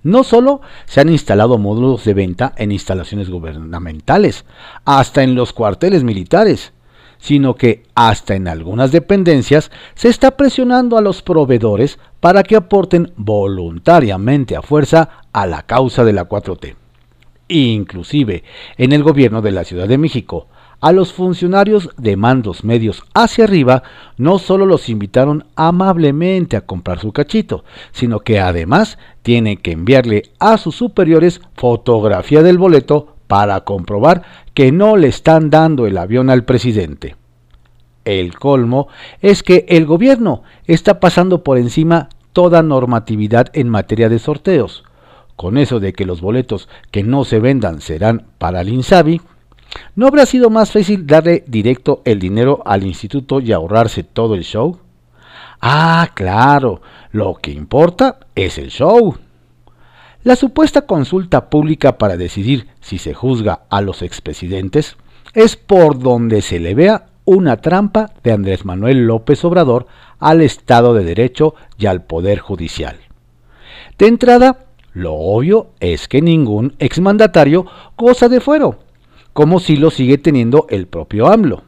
No 0.03 0.23
solo 0.23 0.61
se 0.85 0.99
han 0.99 1.09
instalado 1.09 1.57
módulos 1.57 2.03
de 2.03 2.13
venta 2.13 2.53
en 2.57 2.71
instalaciones 2.71 3.29
gubernamentales, 3.29 4.45
hasta 4.83 5.23
en 5.23 5.35
los 5.35 5.53
cuarteles 5.53 6.03
militares, 6.03 6.73
sino 7.19 7.55
que 7.55 7.83
hasta 7.93 8.33
en 8.33 8.47
algunas 8.47 8.91
dependencias 8.91 9.71
se 9.93 10.09
está 10.09 10.31
presionando 10.31 10.97
a 10.97 11.01
los 11.01 11.21
proveedores 11.21 11.99
para 12.19 12.41
que 12.41 12.55
aporten 12.55 13.13
voluntariamente 13.15 14.55
a 14.55 14.63
fuerza 14.63 15.09
a 15.33 15.45
la 15.47 15.63
causa 15.63 16.03
de 16.03 16.13
la 16.13 16.27
4T. 16.27 16.75
Inclusive 17.47 18.43
en 18.77 18.91
el 18.91 19.03
gobierno 19.03 19.41
de 19.41 19.51
la 19.51 19.63
Ciudad 19.63 19.87
de 19.87 19.97
México, 19.97 20.47
a 20.81 20.91
los 20.91 21.13
funcionarios 21.13 21.89
de 21.97 22.17
mandos 22.17 22.63
medios 22.63 23.03
hacia 23.13 23.43
arriba 23.43 23.83
no 24.17 24.39
solo 24.39 24.65
los 24.65 24.89
invitaron 24.89 25.45
amablemente 25.55 26.57
a 26.57 26.65
comprar 26.65 26.99
su 26.99 27.11
cachito, 27.11 27.63
sino 27.91 28.21
que 28.21 28.39
además 28.39 28.97
tienen 29.21 29.57
que 29.57 29.73
enviarle 29.73 30.23
a 30.39 30.57
sus 30.57 30.75
superiores 30.75 31.41
fotografía 31.55 32.41
del 32.41 32.57
boleto 32.57 33.15
para 33.27 33.61
comprobar 33.61 34.23
que 34.53 34.71
no 34.71 34.97
le 34.97 35.07
están 35.07 35.49
dando 35.49 35.85
el 35.85 35.97
avión 35.97 36.29
al 36.29 36.45
presidente. 36.45 37.15
El 38.03 38.33
colmo 38.33 38.87
es 39.21 39.43
que 39.43 39.65
el 39.69 39.85
gobierno 39.85 40.41
está 40.65 40.99
pasando 40.99 41.43
por 41.43 41.59
encima 41.59 42.09
toda 42.33 42.63
normatividad 42.63 43.47
en 43.53 43.69
materia 43.69 44.09
de 44.09 44.17
sorteos. 44.17 44.83
Con 45.35 45.57
eso 45.57 45.79
de 45.79 45.93
que 45.93 46.05
los 46.05 46.21
boletos 46.21 46.69
que 46.91 47.03
no 47.03 47.23
se 47.23 47.39
vendan 47.39 47.81
serán 47.81 48.27
para 48.37 48.61
el 48.61 48.69
INSABI, 48.69 49.21
¿no 49.95 50.07
habrá 50.07 50.25
sido 50.25 50.49
más 50.49 50.71
fácil 50.71 51.07
darle 51.07 51.43
directo 51.47 52.01
el 52.05 52.19
dinero 52.19 52.61
al 52.65 52.85
instituto 52.85 53.39
y 53.39 53.51
ahorrarse 53.51 54.03
todo 54.03 54.35
el 54.35 54.43
show? 54.43 54.79
Ah, 55.61 56.09
claro, 56.13 56.81
lo 57.11 57.35
que 57.35 57.51
importa 57.51 58.19
es 58.35 58.57
el 58.57 58.69
show. 58.69 59.15
La 60.23 60.35
supuesta 60.35 60.83
consulta 60.83 61.49
pública 61.49 61.97
para 61.97 62.17
decidir 62.17 62.67
si 62.79 62.99
se 62.99 63.13
juzga 63.13 63.61
a 63.69 63.81
los 63.81 64.01
expresidentes 64.03 64.97
es 65.33 65.55
por 65.55 65.97
donde 65.97 66.41
se 66.41 66.59
le 66.59 66.75
vea 66.75 67.07
una 67.25 67.57
trampa 67.57 68.11
de 68.23 68.31
Andrés 68.31 68.65
Manuel 68.65 69.05
López 69.07 69.43
Obrador 69.45 69.87
al 70.19 70.41
Estado 70.41 70.93
de 70.93 71.03
Derecho 71.03 71.55
y 71.77 71.85
al 71.87 72.03
Poder 72.03 72.39
Judicial. 72.39 72.97
De 73.97 74.07
entrada, 74.07 74.59
lo 74.93 75.13
obvio 75.13 75.69
es 75.79 76.07
que 76.07 76.21
ningún 76.21 76.75
exmandatario 76.79 77.65
goza 77.97 78.27
de 78.27 78.41
fuero, 78.41 78.79
como 79.33 79.59
si 79.59 79.77
lo 79.77 79.89
sigue 79.91 80.17
teniendo 80.17 80.67
el 80.69 80.87
propio 80.87 81.27
AMLO. 81.27 81.63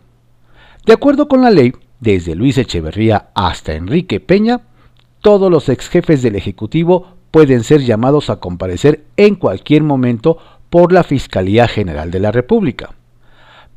De 0.85 0.93
acuerdo 0.93 1.27
con 1.27 1.41
la 1.41 1.49
ley, 1.49 1.73
desde 2.01 2.35
Luis 2.35 2.57
Echeverría 2.57 3.29
hasta 3.33 3.73
Enrique 3.73 4.19
Peña, 4.19 4.61
todos 5.21 5.49
los 5.49 5.69
exjefes 5.69 6.21
del 6.21 6.35
Ejecutivo 6.35 7.15
pueden 7.31 7.63
ser 7.63 7.81
llamados 7.81 8.29
a 8.29 8.41
comparecer 8.41 9.05
en 9.15 9.35
cualquier 9.35 9.83
momento 9.83 10.37
por 10.69 10.91
la 10.91 11.03
Fiscalía 11.03 11.67
General 11.69 12.11
de 12.11 12.19
la 12.19 12.31
República. 12.31 12.93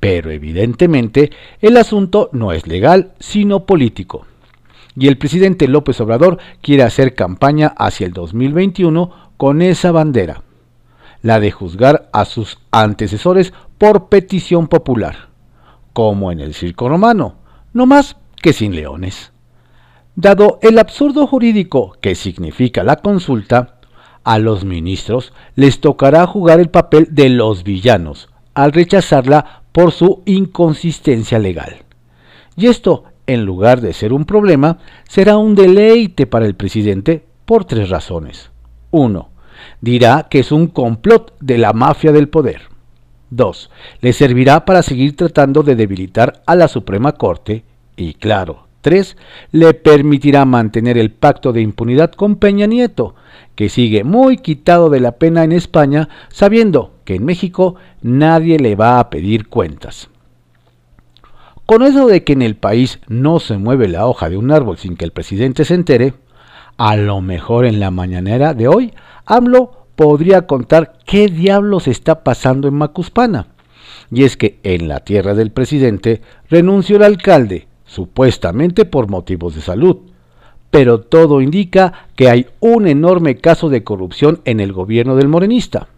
Pero 0.00 0.30
evidentemente 0.30 1.30
el 1.60 1.76
asunto 1.76 2.30
no 2.32 2.52
es 2.52 2.66
legal, 2.66 3.12
sino 3.20 3.64
político. 3.64 4.26
Y 4.96 5.08
el 5.08 5.18
presidente 5.18 5.68
López 5.68 6.00
Obrador 6.00 6.38
quiere 6.62 6.82
hacer 6.82 7.14
campaña 7.14 7.68
hacia 7.76 8.06
el 8.06 8.12
2021 8.12 9.25
con 9.36 9.62
esa 9.62 9.92
bandera, 9.92 10.42
la 11.22 11.40
de 11.40 11.50
juzgar 11.50 12.08
a 12.12 12.24
sus 12.24 12.58
antecesores 12.70 13.52
por 13.78 14.08
petición 14.08 14.68
popular, 14.68 15.28
como 15.92 16.32
en 16.32 16.40
el 16.40 16.54
circo 16.54 16.88
romano, 16.88 17.36
no 17.72 17.86
más 17.86 18.16
que 18.40 18.52
sin 18.52 18.74
leones. 18.74 19.32
Dado 20.14 20.58
el 20.62 20.78
absurdo 20.78 21.26
jurídico 21.26 21.96
que 22.00 22.14
significa 22.14 22.82
la 22.82 22.96
consulta, 22.96 23.80
a 24.24 24.38
los 24.38 24.64
ministros 24.64 25.32
les 25.54 25.80
tocará 25.80 26.26
jugar 26.26 26.58
el 26.58 26.68
papel 26.68 27.08
de 27.10 27.28
los 27.28 27.62
villanos 27.62 28.28
al 28.54 28.72
rechazarla 28.72 29.62
por 29.70 29.92
su 29.92 30.22
inconsistencia 30.24 31.38
legal. 31.38 31.84
Y 32.56 32.66
esto, 32.66 33.04
en 33.26 33.44
lugar 33.44 33.80
de 33.82 33.92
ser 33.92 34.12
un 34.12 34.24
problema, 34.24 34.78
será 35.08 35.36
un 35.36 35.54
deleite 35.54 36.26
para 36.26 36.46
el 36.46 36.54
presidente 36.54 37.24
por 37.44 37.66
tres 37.66 37.90
razones. 37.90 38.50
1. 38.90 39.28
Dirá 39.80 40.26
que 40.30 40.40
es 40.40 40.52
un 40.52 40.66
complot 40.68 41.34
de 41.40 41.58
la 41.58 41.72
mafia 41.72 42.12
del 42.12 42.28
poder. 42.28 42.62
2. 43.30 43.70
Le 44.00 44.12
servirá 44.12 44.64
para 44.64 44.82
seguir 44.82 45.16
tratando 45.16 45.62
de 45.62 45.76
debilitar 45.76 46.42
a 46.46 46.54
la 46.54 46.68
Suprema 46.68 47.12
Corte. 47.12 47.64
Y 47.96 48.14
claro, 48.14 48.66
3. 48.82 49.16
Le 49.52 49.74
permitirá 49.74 50.44
mantener 50.44 50.98
el 50.98 51.10
pacto 51.10 51.52
de 51.52 51.60
impunidad 51.60 52.12
con 52.12 52.36
Peña 52.36 52.66
Nieto, 52.66 53.14
que 53.54 53.68
sigue 53.68 54.04
muy 54.04 54.38
quitado 54.38 54.90
de 54.90 55.00
la 55.00 55.12
pena 55.12 55.44
en 55.44 55.52
España, 55.52 56.08
sabiendo 56.28 56.94
que 57.04 57.16
en 57.16 57.24
México 57.24 57.76
nadie 58.02 58.58
le 58.58 58.76
va 58.76 59.00
a 59.00 59.10
pedir 59.10 59.48
cuentas. 59.48 60.08
Con 61.64 61.82
eso 61.82 62.06
de 62.06 62.22
que 62.22 62.32
en 62.32 62.42
el 62.42 62.54
país 62.54 63.00
no 63.08 63.40
se 63.40 63.56
mueve 63.56 63.88
la 63.88 64.06
hoja 64.06 64.30
de 64.30 64.36
un 64.36 64.52
árbol 64.52 64.78
sin 64.78 64.96
que 64.96 65.04
el 65.04 65.10
presidente 65.10 65.64
se 65.64 65.74
entere, 65.74 66.14
a 66.76 66.96
lo 66.96 67.20
mejor 67.20 67.64
en 67.64 67.80
la 67.80 67.90
mañanera 67.90 68.54
de 68.54 68.68
hoy, 68.68 68.92
AMLO 69.24 69.86
podría 69.96 70.46
contar 70.46 70.98
qué 71.06 71.28
diablos 71.28 71.88
está 71.88 72.22
pasando 72.22 72.68
en 72.68 72.74
Macuspana. 72.74 73.48
Y 74.10 74.24
es 74.24 74.36
que 74.36 74.60
en 74.62 74.88
la 74.88 75.00
tierra 75.00 75.34
del 75.34 75.50
presidente 75.50 76.20
renunció 76.48 76.96
el 76.96 77.02
alcalde, 77.02 77.66
supuestamente 77.84 78.84
por 78.84 79.08
motivos 79.08 79.54
de 79.54 79.62
salud, 79.62 79.98
pero 80.70 81.00
todo 81.00 81.40
indica 81.40 82.08
que 82.14 82.28
hay 82.28 82.46
un 82.60 82.86
enorme 82.86 83.38
caso 83.38 83.68
de 83.68 83.82
corrupción 83.82 84.40
en 84.44 84.60
el 84.60 84.72
gobierno 84.72 85.16
del 85.16 85.28
morenista. 85.28 85.88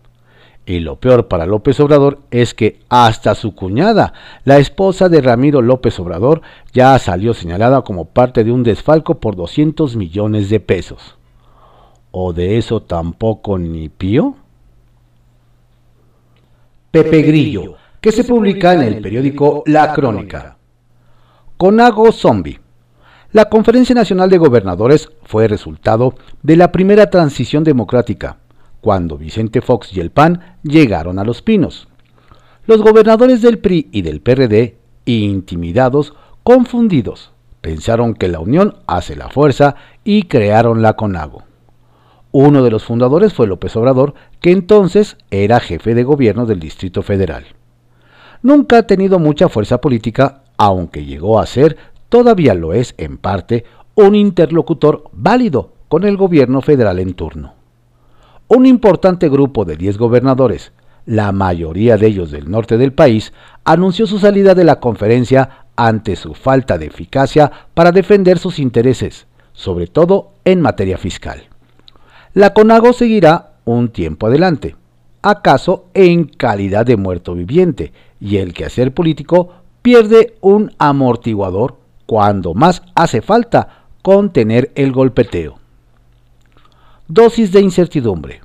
Y 0.69 0.81
lo 0.81 0.97
peor 0.97 1.29
para 1.29 1.47
López 1.47 1.81
Obrador 1.81 2.19
es 2.31 2.53
que 2.53 2.81
hasta 2.91 3.35
su 3.35 3.55
cuñada, 3.55 4.13
la 4.45 4.59
esposa 4.59 5.09
de 5.09 5.23
Ramiro 5.23 5.63
López 5.63 5.99
Obrador, 5.99 6.43
ya 6.75 6.99
salió 6.99 7.33
señalada 7.33 7.81
como 7.81 8.05
parte 8.05 8.45
de 8.45 8.53
un 8.53 8.65
desfalco 8.65 9.19
por 9.19 9.35
200 9.35 9.97
millones 9.97 10.51
de 10.51 10.61
pesos. 10.61 11.17
¿O 12.11 12.35
de 12.35 12.59
eso 12.59 12.83
tampoco 12.83 13.57
ni 13.57 13.89
pío? 13.89 14.37
Pepe 16.91 17.23
Grillo, 17.23 17.77
que 18.03 18.13
se 18.13 18.25
publica 18.25 18.75
en 18.75 18.83
el 18.83 19.01
periódico 19.01 19.63
La 19.65 19.95
Crónica. 19.95 20.59
Conago 21.57 22.13
Zombie. 22.13 22.61
La 23.33 23.49
Conferencia 23.49 23.95
Nacional 23.95 24.29
de 24.29 24.37
Gobernadores 24.37 25.09
fue 25.23 25.49
resultado 25.49 26.15
de 26.43 26.57
la 26.57 26.71
primera 26.73 27.09
transición 27.09 27.65
democrática 27.65 28.37
cuando 28.81 29.19
Vicente 29.19 29.61
Fox 29.61 29.93
y 29.93 30.01
el 30.01 30.11
PAN 30.11 30.57
llegaron 30.63 31.19
a 31.19 31.25
Los 31.25 31.43
Pinos. 31.43 31.89
Los 32.67 32.83
gobernadores 32.83 33.43
del 33.43 33.59
PRI 33.59 33.89
y 33.93 34.03
del 34.03 34.21
PRD, 34.21 34.77
intimidados, 35.05 36.15
confundidos, 36.43 37.33
pensaron 37.61 38.15
que 38.15 38.29
la 38.29 38.41
unión 38.41 38.77
hace 38.87 39.17
la 39.17 39.29
fuerza 39.29 39.75
y 40.05 40.25
crearon 40.25 40.83
la 40.83 40.95
CONAGO. 40.95 41.45
Uno 42.31 42.63
de 42.63 42.71
los 42.71 42.85
fundadores 42.85 43.33
fue 43.33 43.47
López 43.47 43.75
Obrador, 43.77 44.15
que 44.41 44.53
entonces 44.53 45.17
era 45.31 45.61
jefe 45.61 45.95
de 45.95 46.05
gobierno 46.05 46.47
del 46.47 46.61
Distrito 46.61 47.03
Federal. 47.03 47.47
Nunca 48.43 48.79
ha 48.79 48.83
tenido 48.87 49.19
mucha 49.19 49.49
fuerza 49.49 49.81
política, 49.81 50.43
aunque 50.57 51.05
llegó 51.05 51.41
a 51.41 51.47
ser, 51.47 51.77
todavía 52.09 52.55
lo 52.55 52.75
es 52.75 52.95
en 52.99 53.17
parte, 53.17 53.65
un 53.95 54.15
interlocutor 54.15 55.05
válido 55.13 55.73
con 55.89 56.05
el 56.05 56.17
gobierno 56.17 56.61
federal 56.61 56.99
en 56.99 57.15
turno. 57.15 57.58
Un 58.51 58.65
importante 58.65 59.29
grupo 59.29 59.67
de 59.67 59.77
10 59.77 59.99
gobernadores, 59.99 60.73
la 61.05 61.33
mayoría 61.33 61.99
de 61.99 62.07
ellos 62.07 62.31
del 62.31 62.51
norte 62.51 62.79
del 62.79 62.95
país, 62.95 63.35
anunció 63.63 64.07
su 64.07 64.19
salida 64.19 64.55
de 64.55 64.65
la 64.65 64.81
conferencia 64.81 65.67
ante 65.77 66.17
su 66.17 66.33
falta 66.33 66.79
de 66.79 66.87
eficacia 66.87 67.53
para 67.75 67.93
defender 67.93 68.39
sus 68.39 68.59
intereses, 68.59 69.27
sobre 69.53 69.87
todo 69.87 70.31
en 70.47 70.63
materia 70.63 70.97
fiscal. 70.97 71.43
La 72.33 72.55
CONAGO 72.55 72.95
seguirá 72.95 73.53
un 73.67 73.91
tiempo 73.91 74.29
adelante, 74.29 74.77
acaso 75.21 75.85
en 75.93 76.25
calidad 76.25 76.87
de 76.87 76.97
muerto 76.97 77.35
viviente, 77.35 77.93
y 78.19 78.39
el 78.39 78.55
quehacer 78.55 78.95
político 78.95 79.51
pierde 79.83 80.37
un 80.41 80.73
amortiguador 80.79 81.77
cuando 82.07 82.55
más 82.55 82.81
hace 82.95 83.21
falta 83.21 83.85
contener 84.01 84.73
el 84.75 84.93
golpeteo 84.93 85.59
dosis 87.09 87.51
de 87.53 87.61
incertidumbre. 87.61 88.43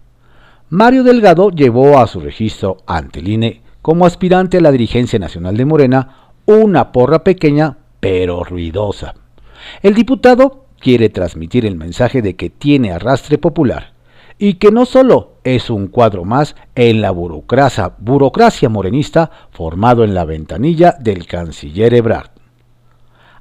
Mario 0.70 1.03
Delgado 1.03 1.51
llevó 1.51 2.00
a 2.00 2.08
su 2.08 2.22
registro 2.22 2.77
ante 2.88 3.20
el 3.20 3.27
INE 3.27 3.62
como 3.82 4.05
aspirante 4.05 4.58
a 4.58 4.62
la 4.62 4.72
dirigencia 4.72 5.20
nacional 5.20 5.58
de 5.58 5.65
Morena 5.65 6.32
una 6.46 6.93
porra 6.93 7.24
pequeña 7.24 7.77
pero 8.00 8.43
ruidosa. 8.43 9.15
El 9.82 9.93
diputado 9.93 10.65
quiere 10.79 11.10
transmitir 11.10 11.65
el 11.65 11.75
mensaje 11.75 12.22
de 12.22 12.36
que 12.36 12.50
tiene 12.50 12.93
arrastre 12.93 13.38
popular 13.38 13.93
y 14.38 14.55
que 14.55 14.72
no 14.72 14.86
solo 14.86 15.34
es 15.43 15.70
un 15.70 15.88
cuadro 15.88 16.24
más 16.24 16.55
en 16.75 17.01
la 17.01 17.12
burocracia, 17.12 17.93
burocracia 18.00 18.70
morenista 18.70 19.29
formado 19.51 20.03
en 20.03 20.13
la 20.13 20.25
ventanilla 20.25 20.96
del 21.00 21.27
canciller 21.27 21.93
Ebrard. 21.93 22.32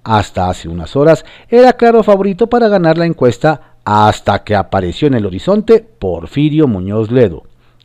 Hasta 0.05 0.51
hace 0.51 0.69
unas 0.69 0.97
horas 0.97 1.25
era 1.49 1.75
claro 1.75 2.03
favorito 2.03 2.49
para 2.49 2.67
ganar 2.69 2.99
la 2.99 3.07
encuesta 3.07 3.72
hasta 3.85 4.45
que 4.45 4.55
apareció 4.55 5.09
en 5.09 5.15
el 5.15 5.27
horizonte 5.27 5.81
Porfirio 5.99 6.69
Muñoz 6.69 7.11
Ledo, 7.11 7.45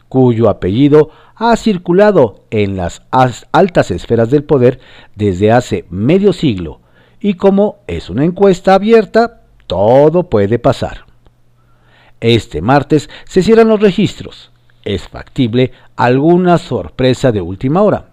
cuyo 0.10 0.50
apellido 0.50 1.10
ha 1.36 1.56
circulado 1.56 2.44
en 2.50 2.78
las 2.78 3.04
altas 3.12 3.92
esferas 3.92 4.30
del 4.30 4.44
poder 4.44 4.80
desde 5.16 5.52
hace 5.52 5.86
medio 5.90 6.34
siglo, 6.34 6.82
y 7.20 7.34
como 7.34 7.80
es 7.88 8.10
una 8.10 8.26
encuesta 8.26 8.76
abierta, 8.76 9.42
todo 9.66 10.24
puede 10.30 10.60
pasar. 10.60 11.06
Este 12.20 12.62
martes 12.62 13.10
se 13.26 13.44
cierran 13.44 13.68
los 13.68 13.80
registros. 13.80 14.52
Es 14.84 15.08
factible 15.08 15.72
alguna 15.96 16.58
sorpresa 16.58 17.32
de 17.32 17.42
última 17.42 17.82
hora. 17.82 18.12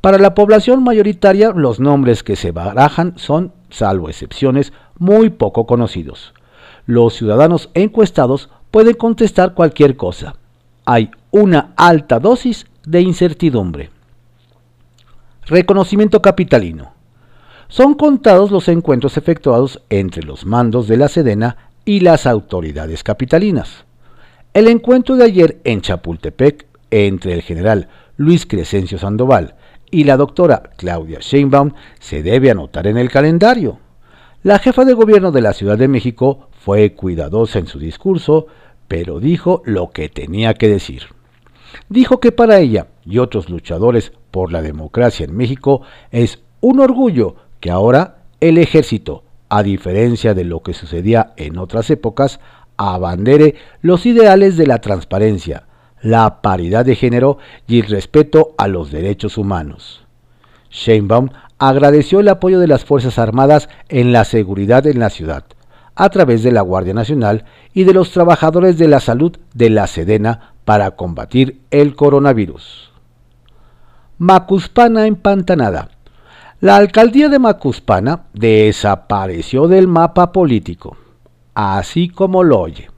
Para 0.00 0.18
la 0.18 0.34
población 0.34 0.84
mayoritaria, 0.84 1.50
los 1.54 1.80
nombres 1.80 2.22
que 2.22 2.36
se 2.36 2.52
barajan 2.52 3.14
son, 3.16 3.52
salvo 3.70 4.10
excepciones, 4.10 4.72
muy 4.98 5.30
poco 5.30 5.66
conocidos 5.66 6.34
los 6.86 7.14
ciudadanos 7.14 7.70
encuestados 7.74 8.50
pueden 8.70 8.94
contestar 8.94 9.54
cualquier 9.54 9.96
cosa. 9.96 10.36
Hay 10.84 11.10
una 11.30 11.72
alta 11.76 12.18
dosis 12.18 12.66
de 12.86 13.00
incertidumbre. 13.00 13.90
Reconocimiento 15.46 16.20
capitalino. 16.20 16.92
Son 17.68 17.94
contados 17.94 18.50
los 18.50 18.68
encuentros 18.68 19.16
efectuados 19.16 19.82
entre 19.90 20.22
los 20.22 20.44
mandos 20.46 20.86
de 20.88 20.96
la 20.96 21.08
Sedena 21.08 21.56
y 21.84 22.00
las 22.00 22.26
autoridades 22.26 23.02
capitalinas. 23.02 23.84
El 24.52 24.68
encuentro 24.68 25.16
de 25.16 25.24
ayer 25.24 25.60
en 25.64 25.80
Chapultepec 25.80 26.66
entre 26.90 27.34
el 27.34 27.42
general 27.42 27.88
Luis 28.16 28.46
Crescencio 28.46 28.98
Sandoval 28.98 29.56
y 29.90 30.04
la 30.04 30.16
doctora 30.16 30.70
Claudia 30.76 31.18
Sheinbaum 31.20 31.72
se 31.98 32.22
debe 32.22 32.50
anotar 32.50 32.86
en 32.86 32.96
el 32.96 33.10
calendario. 33.10 33.78
La 34.42 34.58
jefa 34.58 34.84
de 34.84 34.92
gobierno 34.92 35.32
de 35.32 35.40
la 35.40 35.52
Ciudad 35.52 35.78
de 35.78 35.88
México 35.88 36.48
fue 36.64 36.94
cuidadosa 36.94 37.58
en 37.58 37.66
su 37.66 37.78
discurso, 37.78 38.46
pero 38.88 39.20
dijo 39.20 39.60
lo 39.66 39.90
que 39.90 40.08
tenía 40.08 40.54
que 40.54 40.66
decir. 40.66 41.02
Dijo 41.90 42.20
que 42.20 42.32
para 42.32 42.58
ella 42.58 42.86
y 43.04 43.18
otros 43.18 43.50
luchadores 43.50 44.12
por 44.30 44.50
la 44.50 44.62
democracia 44.62 45.24
en 45.24 45.36
México 45.36 45.82
es 46.10 46.40
un 46.62 46.80
orgullo 46.80 47.36
que 47.60 47.70
ahora 47.70 48.22
el 48.40 48.56
ejército, 48.56 49.24
a 49.50 49.62
diferencia 49.62 50.32
de 50.32 50.44
lo 50.44 50.62
que 50.62 50.72
sucedía 50.72 51.34
en 51.36 51.58
otras 51.58 51.90
épocas, 51.90 52.40
abandere 52.78 53.56
los 53.82 54.06
ideales 54.06 54.56
de 54.56 54.66
la 54.66 54.80
transparencia, 54.80 55.64
la 56.00 56.40
paridad 56.40 56.86
de 56.86 56.96
género 56.96 57.36
y 57.66 57.80
el 57.80 57.88
respeto 57.88 58.54
a 58.56 58.68
los 58.68 58.90
derechos 58.90 59.36
humanos. 59.36 60.06
Sheinbaum 60.70 61.28
agradeció 61.58 62.20
el 62.20 62.28
apoyo 62.28 62.58
de 62.58 62.68
las 62.68 62.86
Fuerzas 62.86 63.18
Armadas 63.18 63.68
en 63.90 64.12
la 64.12 64.24
seguridad 64.24 64.86
en 64.86 64.98
la 64.98 65.10
ciudad, 65.10 65.44
a 65.94 66.08
través 66.08 66.42
de 66.42 66.52
la 66.52 66.60
Guardia 66.60 66.94
Nacional 66.94 67.44
y 67.72 67.84
de 67.84 67.94
los 67.94 68.10
trabajadores 68.10 68.78
de 68.78 68.88
la 68.88 69.00
salud 69.00 69.36
de 69.54 69.70
la 69.70 69.86
Sedena 69.86 70.54
para 70.64 70.92
combatir 70.92 71.60
el 71.70 71.94
coronavirus. 71.94 72.92
Macuspana 74.18 75.06
empantanada. 75.06 75.90
La 76.60 76.76
alcaldía 76.76 77.28
de 77.28 77.38
Macuspana 77.38 78.26
desapareció 78.32 79.68
del 79.68 79.86
mapa 79.86 80.32
político, 80.32 80.96
así 81.54 82.08
como 82.08 82.42
lo 82.42 82.60
oye. 82.60 82.90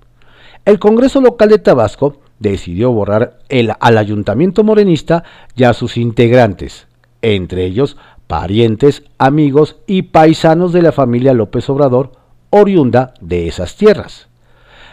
El 0.64 0.78
Congreso 0.78 1.20
local 1.20 1.48
de 1.48 1.58
Tabasco 1.58 2.20
decidió 2.38 2.92
borrar 2.92 3.38
el, 3.48 3.72
al 3.80 3.98
ayuntamiento 3.98 4.62
morenista 4.62 5.24
y 5.54 5.64
a 5.64 5.72
sus 5.72 5.96
integrantes, 5.96 6.86
entre 7.22 7.64
ellos 7.64 7.96
parientes, 8.26 9.04
amigos 9.18 9.76
y 9.86 10.02
paisanos 10.02 10.72
de 10.72 10.82
la 10.82 10.92
familia 10.92 11.32
López 11.32 11.68
Obrador, 11.70 12.12
oriunda 12.56 13.14
de 13.20 13.48
esas 13.48 13.76
tierras. 13.76 14.28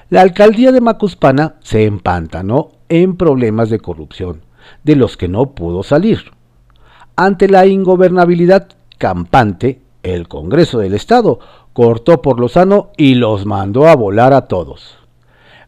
La 0.10 0.21
alcaldía 0.21 0.71
de 0.71 0.82
Macuspana 0.82 1.56
se 1.62 1.86
empantanó 1.86 2.71
en 2.89 3.17
problemas 3.17 3.69
de 3.69 3.80
corrupción, 3.80 4.41
de 4.84 4.95
los 4.95 5.17
que 5.17 5.28
no 5.28 5.52
pudo 5.52 5.84
salir. 5.84 6.32
Ante 7.15 7.47
la 7.47 7.65
ingobernabilidad 7.65 8.67
campante, 8.97 9.82
el 10.04 10.28
Congreso 10.28 10.80
del 10.80 10.93
Estado 10.93 11.39
cortó 11.73 12.21
por 12.21 12.39
lo 12.39 12.49
sano 12.49 12.91
y 12.97 13.15
los 13.15 13.45
mandó 13.45 13.88
a 13.88 13.95
volar 13.95 14.34
a 14.34 14.47
todos. 14.47 14.97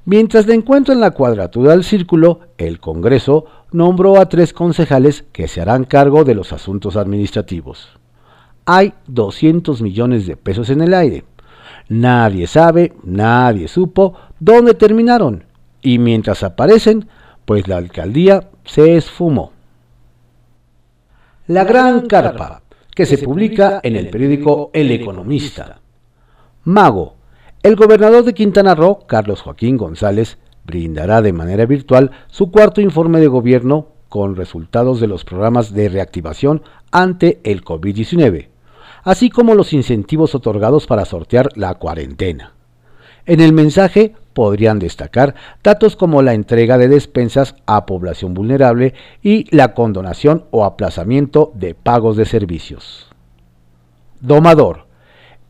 Mientras 0.06 0.46
de 0.46 0.54
encuentro 0.54 0.94
en 0.94 1.00
la 1.00 1.12
cuadratura 1.12 1.72
del 1.72 1.84
círculo, 1.84 2.42
el 2.60 2.80
Congreso 2.80 3.46
nombró 3.72 4.20
a 4.20 4.30
tres 4.30 4.54
concejales 4.54 5.26
que 5.32 5.48
se 5.48 5.62
harán 5.62 5.86
cargo 5.86 6.24
de 6.24 6.36
los 6.36 6.54
asuntos 6.54 6.96
administrativos. 6.96 7.90
Hay 8.66 8.94
200 9.08 9.82
millones 9.82 10.28
de 10.28 10.38
pesos 10.38 10.70
en 10.70 10.82
el 10.82 10.94
aire. 10.94 11.24
Nadie 11.90 12.48
sabe, 12.48 12.94
nadie 13.04 13.68
supo 13.68 14.16
dónde 14.40 14.74
terminaron. 14.74 15.46
Y 15.82 16.00
mientras 16.00 16.44
aparecen, 16.44 17.08
pues 17.46 17.68
la 17.68 17.78
alcaldía 17.78 18.50
se 18.66 18.96
esfumó. 18.96 19.52
La 21.48 21.64
Gran 21.64 22.08
Carpa, 22.08 22.64
que 22.96 23.06
se 23.06 23.20
publica 23.20 23.80
en 23.84 23.96
el 23.96 24.10
periódico 24.10 24.72
El 24.74 24.90
Economista. 24.90 25.80
Mago, 26.64 27.16
el 27.62 27.76
gobernador 27.76 28.24
de 28.24 28.34
Quintana 28.34 28.74
Roo, 28.74 29.06
Carlos 29.06 29.42
Joaquín 29.42 29.78
González, 29.78 30.40
brindará 30.66 31.22
de 31.22 31.34
manera 31.34 31.66
virtual 31.68 32.12
su 32.28 32.50
cuarto 32.50 32.82
informe 32.82 33.20
de 33.20 33.28
gobierno 33.28 33.90
con 34.10 34.36
resultados 34.36 35.00
de 35.00 35.08
los 35.08 35.26
programas 35.26 35.74
de 35.74 35.90
reactivación 35.90 36.64
ante 36.92 37.40
el 37.44 37.64
COVID-19, 37.64 38.48
así 39.06 39.30
como 39.30 39.54
los 39.56 39.72
incentivos 39.72 40.36
otorgados 40.36 40.88
para 40.88 41.06
sortear 41.06 41.50
la 41.56 41.76
cuarentena. 41.76 42.54
En 43.26 43.40
el 43.40 43.54
mensaje 43.54 44.14
podrían 44.34 44.80
destacar 44.80 45.36
datos 45.64 45.96
como 45.96 46.22
la 46.22 46.34
entrega 46.34 46.78
de 46.78 46.90
despensas 46.90 47.56
a 47.66 47.86
población 47.86 48.34
vulnerable 48.34 48.94
y 49.24 49.46
la 49.56 49.74
condonación 49.74 50.46
o 50.52 50.66
aplazamiento 50.66 51.52
de 51.56 51.74
pagos 51.74 52.18
de 52.18 52.26
servicios. 52.26 53.08
Domador. 54.20 54.86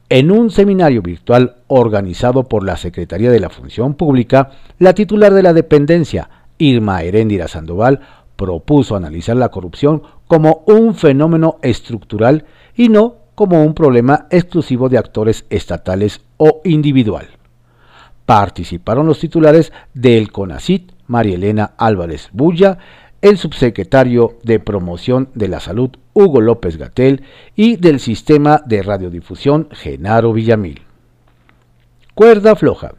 En 0.07 0.29
un 0.29 0.51
seminario 0.51 1.01
virtual 1.01 1.55
organizado 1.67 2.43
por 2.43 2.63
la 2.63 2.77
Secretaría 2.77 3.31
de 3.31 3.39
la 3.39 3.49
Función 3.49 3.95
Pública, 3.95 4.51
la 4.77 4.93
titular 4.93 5.33
de 5.33 5.41
la 5.41 5.53
dependencia, 5.53 6.29
Irma 6.59 7.01
Heréndira 7.01 7.47
Sandoval, 7.47 8.01
propuso 8.35 8.95
analizar 8.95 9.35
la 9.35 9.49
corrupción 9.49 10.03
como 10.27 10.63
un 10.67 10.93
fenómeno 10.93 11.57
estructural 11.63 12.45
y 12.75 12.89
no 12.89 13.24
como 13.35 13.63
un 13.63 13.73
problema 13.73 14.27
exclusivo 14.31 14.89
de 14.89 14.97
actores 14.97 15.45
estatales 15.49 16.21
o 16.37 16.61
individual 16.63 17.27
participaron 18.25 19.05
los 19.05 19.19
titulares 19.19 19.71
del 19.93 20.31
CONACIT, 20.31 20.91
María 21.07 21.35
Elena 21.35 21.71
Álvarez 21.77 22.29
Bulla, 22.33 22.77
el 23.21 23.37
subsecretario 23.37 24.37
de 24.43 24.59
Promoción 24.59 25.29
de 25.33 25.47
la 25.47 25.59
Salud, 25.59 25.91
Hugo 26.13 26.41
López 26.41 26.77
Gatel, 26.77 27.23
y 27.55 27.77
del 27.77 27.99
Sistema 27.99 28.61
de 28.65 28.83
Radiodifusión, 28.83 29.69
Genaro 29.71 30.33
Villamil. 30.33 30.81
Cuerda 32.13 32.55
floja. 32.55 32.95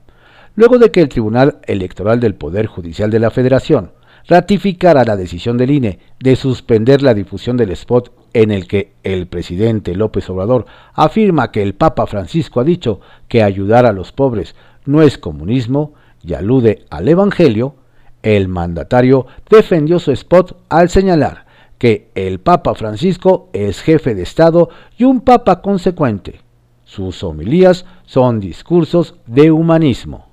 Luego 0.54 0.78
de 0.78 0.90
que 0.90 1.00
el 1.00 1.08
Tribunal 1.08 1.58
Electoral 1.66 2.18
del 2.18 2.34
Poder 2.34 2.66
Judicial 2.66 3.10
de 3.10 3.20
la 3.20 3.30
Federación 3.30 3.92
ratificara 4.28 5.04
la 5.04 5.16
decisión 5.16 5.56
del 5.56 5.70
INE 5.70 5.98
de 6.18 6.36
suspender 6.36 7.02
la 7.02 7.14
difusión 7.14 7.56
del 7.56 7.70
spot 7.70 8.12
en 8.32 8.50
el 8.50 8.66
que 8.66 8.92
el 9.02 9.28
presidente 9.28 9.94
López 9.94 10.28
Obrador 10.30 10.66
afirma 10.94 11.50
que 11.52 11.62
el 11.62 11.74
Papa 11.74 12.06
Francisco 12.06 12.60
ha 12.60 12.64
dicho 12.64 13.00
que 13.28 13.42
ayudar 13.42 13.86
a 13.86 13.92
los 13.92 14.12
pobres 14.12 14.54
no 14.84 15.02
es 15.02 15.18
comunismo 15.18 15.94
y 16.22 16.34
alude 16.34 16.84
al 16.90 17.08
Evangelio, 17.08 17.76
el 18.22 18.48
mandatario 18.48 19.26
defendió 19.48 19.98
su 19.98 20.12
spot 20.12 20.56
al 20.68 20.88
señalar 20.88 21.46
que 21.78 22.10
el 22.14 22.40
Papa 22.40 22.74
Francisco 22.74 23.48
es 23.52 23.82
jefe 23.82 24.14
de 24.14 24.22
Estado 24.22 24.70
y 24.96 25.04
un 25.04 25.20
Papa 25.20 25.60
consecuente. 25.60 26.40
Sus 26.84 27.22
homilías 27.22 27.84
son 28.04 28.40
discursos 28.40 29.16
de 29.26 29.50
humanismo. 29.50 30.26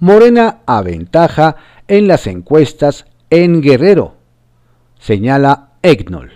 Morena 0.00 0.58
aventaja 0.66 1.56
en 1.88 2.06
las 2.06 2.26
encuestas 2.26 3.06
en 3.30 3.60
Guerrero, 3.60 4.14
señala 4.98 5.70
Egnol. 5.82 6.32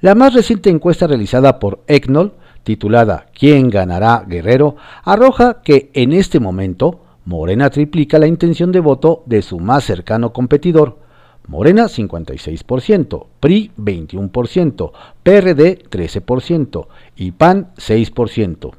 La 0.00 0.14
más 0.14 0.34
reciente 0.34 0.70
encuesta 0.70 1.06
realizada 1.06 1.58
por 1.58 1.82
Egnol 1.86 2.34
titulada 2.64 3.26
¿Quién 3.38 3.70
ganará 3.70 4.24
Guerrero?, 4.26 4.76
arroja 5.04 5.62
que 5.62 5.90
en 5.94 6.12
este 6.12 6.40
momento 6.40 7.00
Morena 7.26 7.70
triplica 7.70 8.18
la 8.18 8.26
intención 8.26 8.72
de 8.72 8.80
voto 8.80 9.22
de 9.26 9.42
su 9.42 9.60
más 9.60 9.84
cercano 9.84 10.32
competidor, 10.32 10.98
Morena 11.46 11.84
56%, 11.84 13.26
PRI 13.38 13.70
21%, 13.78 14.92
PRD 15.22 15.78
13% 15.90 16.86
y 17.16 17.32
PAN 17.32 17.72
6%, 17.76 18.72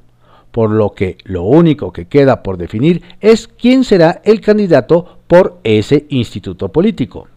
por 0.51 0.71
lo 0.71 0.93
que 0.93 1.17
lo 1.23 1.43
único 1.43 1.93
que 1.93 2.07
queda 2.07 2.41
por 2.41 2.57
definir 2.57 3.03
es 3.21 3.47
quién 3.47 3.83
será 3.83 4.21
el 4.23 4.41
candidato 4.41 5.14
por 5.27 5.59
ese 5.63 6.05
instituto 6.09 6.69
político. 6.69 7.27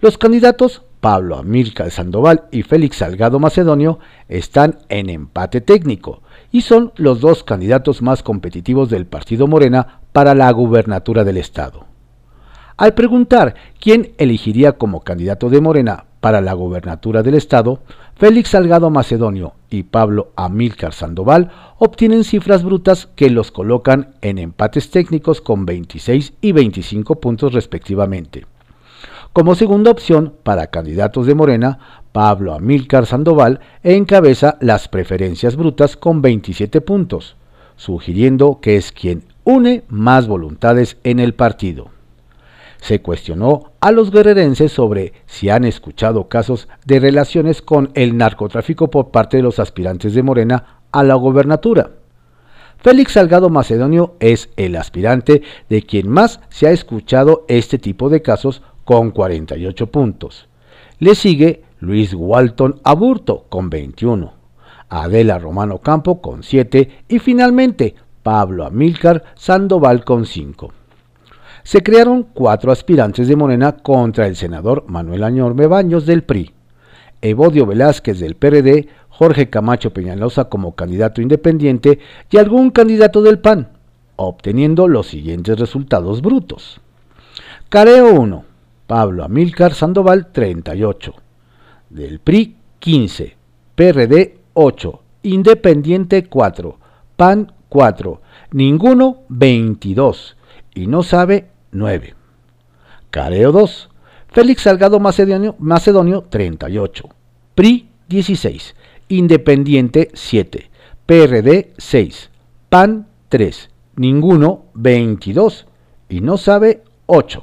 Los 0.00 0.18
candidatos 0.18 0.82
Pablo 1.02 1.36
Amílcar 1.36 1.90
Sandoval 1.90 2.44
y 2.52 2.62
Félix 2.62 2.98
Salgado 2.98 3.40
Macedonio 3.40 3.98
están 4.28 4.78
en 4.88 5.10
empate 5.10 5.60
técnico 5.60 6.22
y 6.52 6.60
son 6.60 6.92
los 6.94 7.20
dos 7.20 7.42
candidatos 7.42 8.02
más 8.02 8.22
competitivos 8.22 8.88
del 8.88 9.06
partido 9.06 9.48
Morena 9.48 10.00
para 10.12 10.36
la 10.36 10.48
gubernatura 10.52 11.24
del 11.24 11.38
estado. 11.38 11.86
Al 12.76 12.94
preguntar 12.94 13.56
quién 13.80 14.12
elegiría 14.16 14.78
como 14.78 15.00
candidato 15.00 15.50
de 15.50 15.60
Morena 15.60 16.04
para 16.22 16.40
la 16.40 16.52
gubernatura 16.52 17.24
del 17.24 17.34
estado, 17.34 17.80
Félix 18.14 18.50
Salgado 18.50 18.90
Macedonio 18.90 19.54
y 19.68 19.82
Pablo 19.82 20.30
Amílcar 20.36 20.94
Sandoval 20.94 21.50
obtienen 21.78 22.22
cifras 22.22 22.62
brutas 22.62 23.08
que 23.16 23.28
los 23.28 23.50
colocan 23.50 24.14
en 24.20 24.38
empates 24.38 24.92
técnicos 24.92 25.40
con 25.40 25.66
26 25.66 26.34
y 26.40 26.52
25 26.52 27.16
puntos 27.16 27.52
respectivamente. 27.52 28.46
Como 29.32 29.56
segunda 29.56 29.90
opción 29.90 30.32
para 30.44 30.68
candidatos 30.68 31.26
de 31.26 31.34
Morena, 31.34 31.80
Pablo 32.12 32.54
Amílcar 32.54 33.06
Sandoval 33.06 33.58
encabeza 33.82 34.58
las 34.60 34.86
preferencias 34.86 35.56
brutas 35.56 35.96
con 35.96 36.22
27 36.22 36.82
puntos, 36.82 37.34
sugiriendo 37.74 38.60
que 38.62 38.76
es 38.76 38.92
quien 38.92 39.24
une 39.42 39.82
más 39.88 40.28
voluntades 40.28 40.98
en 41.02 41.18
el 41.18 41.34
partido. 41.34 41.88
Se 42.82 43.00
cuestionó 43.00 43.74
a 43.78 43.92
los 43.92 44.10
guerrerenses 44.10 44.72
sobre 44.72 45.12
si 45.26 45.50
han 45.50 45.64
escuchado 45.64 46.28
casos 46.28 46.66
de 46.84 46.98
relaciones 46.98 47.62
con 47.62 47.92
el 47.94 48.16
narcotráfico 48.16 48.90
por 48.90 49.12
parte 49.12 49.36
de 49.36 49.44
los 49.44 49.60
aspirantes 49.60 50.14
de 50.14 50.24
Morena 50.24 50.80
a 50.90 51.04
la 51.04 51.14
gobernatura. 51.14 51.92
Félix 52.78 53.12
Salgado 53.12 53.50
Macedonio 53.50 54.16
es 54.18 54.50
el 54.56 54.74
aspirante 54.74 55.42
de 55.68 55.82
quien 55.82 56.08
más 56.08 56.40
se 56.48 56.66
ha 56.66 56.72
escuchado 56.72 57.44
este 57.46 57.78
tipo 57.78 58.08
de 58.08 58.20
casos 58.20 58.62
con 58.84 59.12
48 59.12 59.86
puntos. 59.86 60.48
Le 60.98 61.14
sigue 61.14 61.62
Luis 61.78 62.12
Walton 62.14 62.80
Aburto 62.82 63.46
con 63.48 63.70
21, 63.70 64.32
Adela 64.88 65.38
Romano 65.38 65.78
Campo 65.78 66.20
con 66.20 66.42
7 66.42 67.04
y 67.06 67.20
finalmente 67.20 67.94
Pablo 68.24 68.66
Amílcar 68.66 69.22
Sandoval 69.36 70.04
con 70.04 70.26
5. 70.26 70.81
Se 71.64 71.82
crearon 71.82 72.24
cuatro 72.24 72.72
aspirantes 72.72 73.28
de 73.28 73.36
Morena 73.36 73.76
contra 73.76 74.26
el 74.26 74.34
senador 74.34 74.84
Manuel 74.88 75.22
Añorme 75.22 75.66
Baños 75.66 76.06
del 76.06 76.24
PRI, 76.24 76.50
Evodio 77.20 77.66
Velázquez 77.66 78.18
del 78.18 78.34
PRD, 78.34 78.88
Jorge 79.08 79.48
Camacho 79.48 79.92
Peñalosa 79.92 80.46
como 80.46 80.74
candidato 80.74 81.22
independiente 81.22 82.00
y 82.30 82.36
algún 82.38 82.70
candidato 82.70 83.22
del 83.22 83.38
PAN, 83.38 83.68
obteniendo 84.16 84.88
los 84.88 85.06
siguientes 85.06 85.56
resultados 85.56 86.20
brutos. 86.20 86.80
Careo 87.68 88.12
1, 88.12 88.44
Pablo 88.88 89.22
Amílcar 89.22 89.72
Sandoval 89.72 90.32
38, 90.32 91.14
del 91.90 92.18
PRI 92.18 92.56
15, 92.80 93.36
PRD 93.76 94.38
8, 94.54 95.00
Independiente 95.22 96.24
4, 96.24 96.78
PAN 97.16 97.52
4, 97.68 98.20
ninguno 98.50 99.18
22 99.28 100.36
y 100.74 100.86
no 100.86 101.02
sabe 101.02 101.51
9. 101.72 102.14
Careo 103.10 103.52
2, 103.52 103.90
Félix 104.28 104.62
Salgado 104.62 105.00
Macedonio, 105.00 105.56
Macedonio 105.58 106.22
38, 106.22 107.08
PRI 107.54 107.88
16, 108.08 108.74
Independiente 109.08 110.10
7, 110.14 110.70
PRD 111.04 111.72
6, 111.76 112.30
PAN 112.68 113.08
3, 113.28 113.70
ninguno 113.96 114.66
22 114.74 115.66
y 116.08 116.20
no 116.20 116.36
sabe 116.36 116.84
8. 117.06 117.42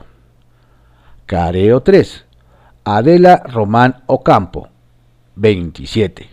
Careo 1.25 1.81
3. 1.81 2.25
Adela 2.85 3.43
Román 3.45 4.03
Ocampo, 4.07 4.67
27. 5.35 6.27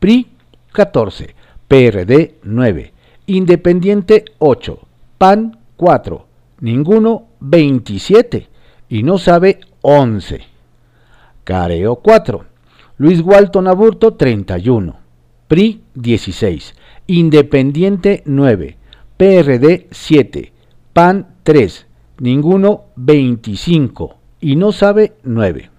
PRI 0.00 0.32
14. 0.72 1.34
PRD 1.68 2.40
9. 2.42 2.92
Independiente 3.26 4.24
8. 4.38 4.78
PAN 5.18 5.58
4. 5.76 6.26
Ninguno 6.62 7.26
27. 7.40 8.48
Y 8.88 9.02
no 9.02 9.18
sabe 9.18 9.60
11. 9.82 10.40
Careo 11.44 11.96
4. 11.96 12.44
Luis 12.96 13.20
Walton 13.20 13.68
Aburto 13.68 14.14
31. 14.14 14.96
PRI 15.48 15.82
16. 15.94 16.74
Independiente 17.08 18.22
9. 18.24 18.76
PRD 19.18 19.88
7. 19.90 20.52
PAN 20.94 21.34
3. 21.42 21.86
Ninguno 22.20 22.84
25 22.96 24.16
y 24.40 24.56
no 24.56 24.72
sabe 24.72 25.14
9. 25.22 25.70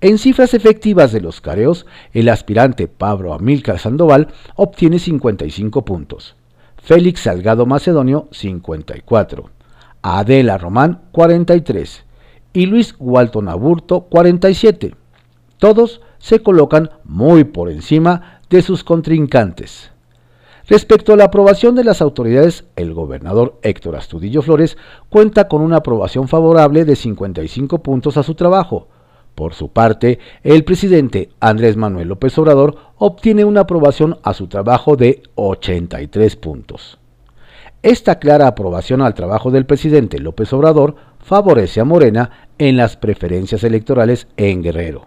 En 0.00 0.18
cifras 0.18 0.54
efectivas 0.54 1.12
de 1.12 1.20
los 1.20 1.40
careos, 1.40 1.86
el 2.12 2.28
aspirante 2.28 2.88
Pablo 2.88 3.32
Amílcar 3.32 3.78
Sandoval 3.78 4.28
obtiene 4.54 4.98
55 4.98 5.84
puntos, 5.84 6.36
Félix 6.76 7.20
Salgado 7.20 7.64
Macedonio 7.64 8.28
54, 8.30 9.50
Adela 10.06 10.58
Román 10.58 11.00
43 11.12 12.04
y 12.52 12.66
Luis 12.66 12.94
Walton 12.98 13.48
Aburto 13.48 14.02
47. 14.02 14.94
Todos 15.56 16.02
se 16.18 16.40
colocan 16.40 16.90
muy 17.04 17.44
por 17.44 17.70
encima 17.70 18.40
de 18.50 18.60
sus 18.60 18.84
contrincantes. 18.84 19.92
Respecto 20.68 21.14
a 21.14 21.16
la 21.16 21.24
aprobación 21.24 21.74
de 21.74 21.84
las 21.84 22.02
autoridades, 22.02 22.66
el 22.76 22.92
gobernador 22.92 23.58
Héctor 23.62 23.96
Astudillo 23.96 24.42
Flores 24.42 24.76
cuenta 25.08 25.48
con 25.48 25.62
una 25.62 25.76
aprobación 25.76 26.28
favorable 26.28 26.84
de 26.84 26.96
55 26.96 27.82
puntos 27.82 28.18
a 28.18 28.22
su 28.22 28.34
trabajo. 28.34 28.88
Por 29.34 29.54
su 29.54 29.70
parte, 29.70 30.18
el 30.42 30.64
presidente 30.64 31.30
Andrés 31.40 31.78
Manuel 31.78 32.08
López 32.08 32.36
Obrador 32.36 32.76
obtiene 32.98 33.46
una 33.46 33.62
aprobación 33.62 34.18
a 34.22 34.34
su 34.34 34.48
trabajo 34.48 34.96
de 34.96 35.22
83 35.36 36.36
puntos. 36.36 36.98
Esta 37.84 38.18
clara 38.18 38.46
aprobación 38.46 39.02
al 39.02 39.12
trabajo 39.12 39.50
del 39.50 39.66
presidente 39.66 40.18
López 40.18 40.50
Obrador 40.54 40.96
favorece 41.18 41.80
a 41.80 41.84
Morena 41.84 42.48
en 42.56 42.78
las 42.78 42.96
preferencias 42.96 43.62
electorales 43.62 44.26
en 44.38 44.62
Guerrero. 44.62 45.06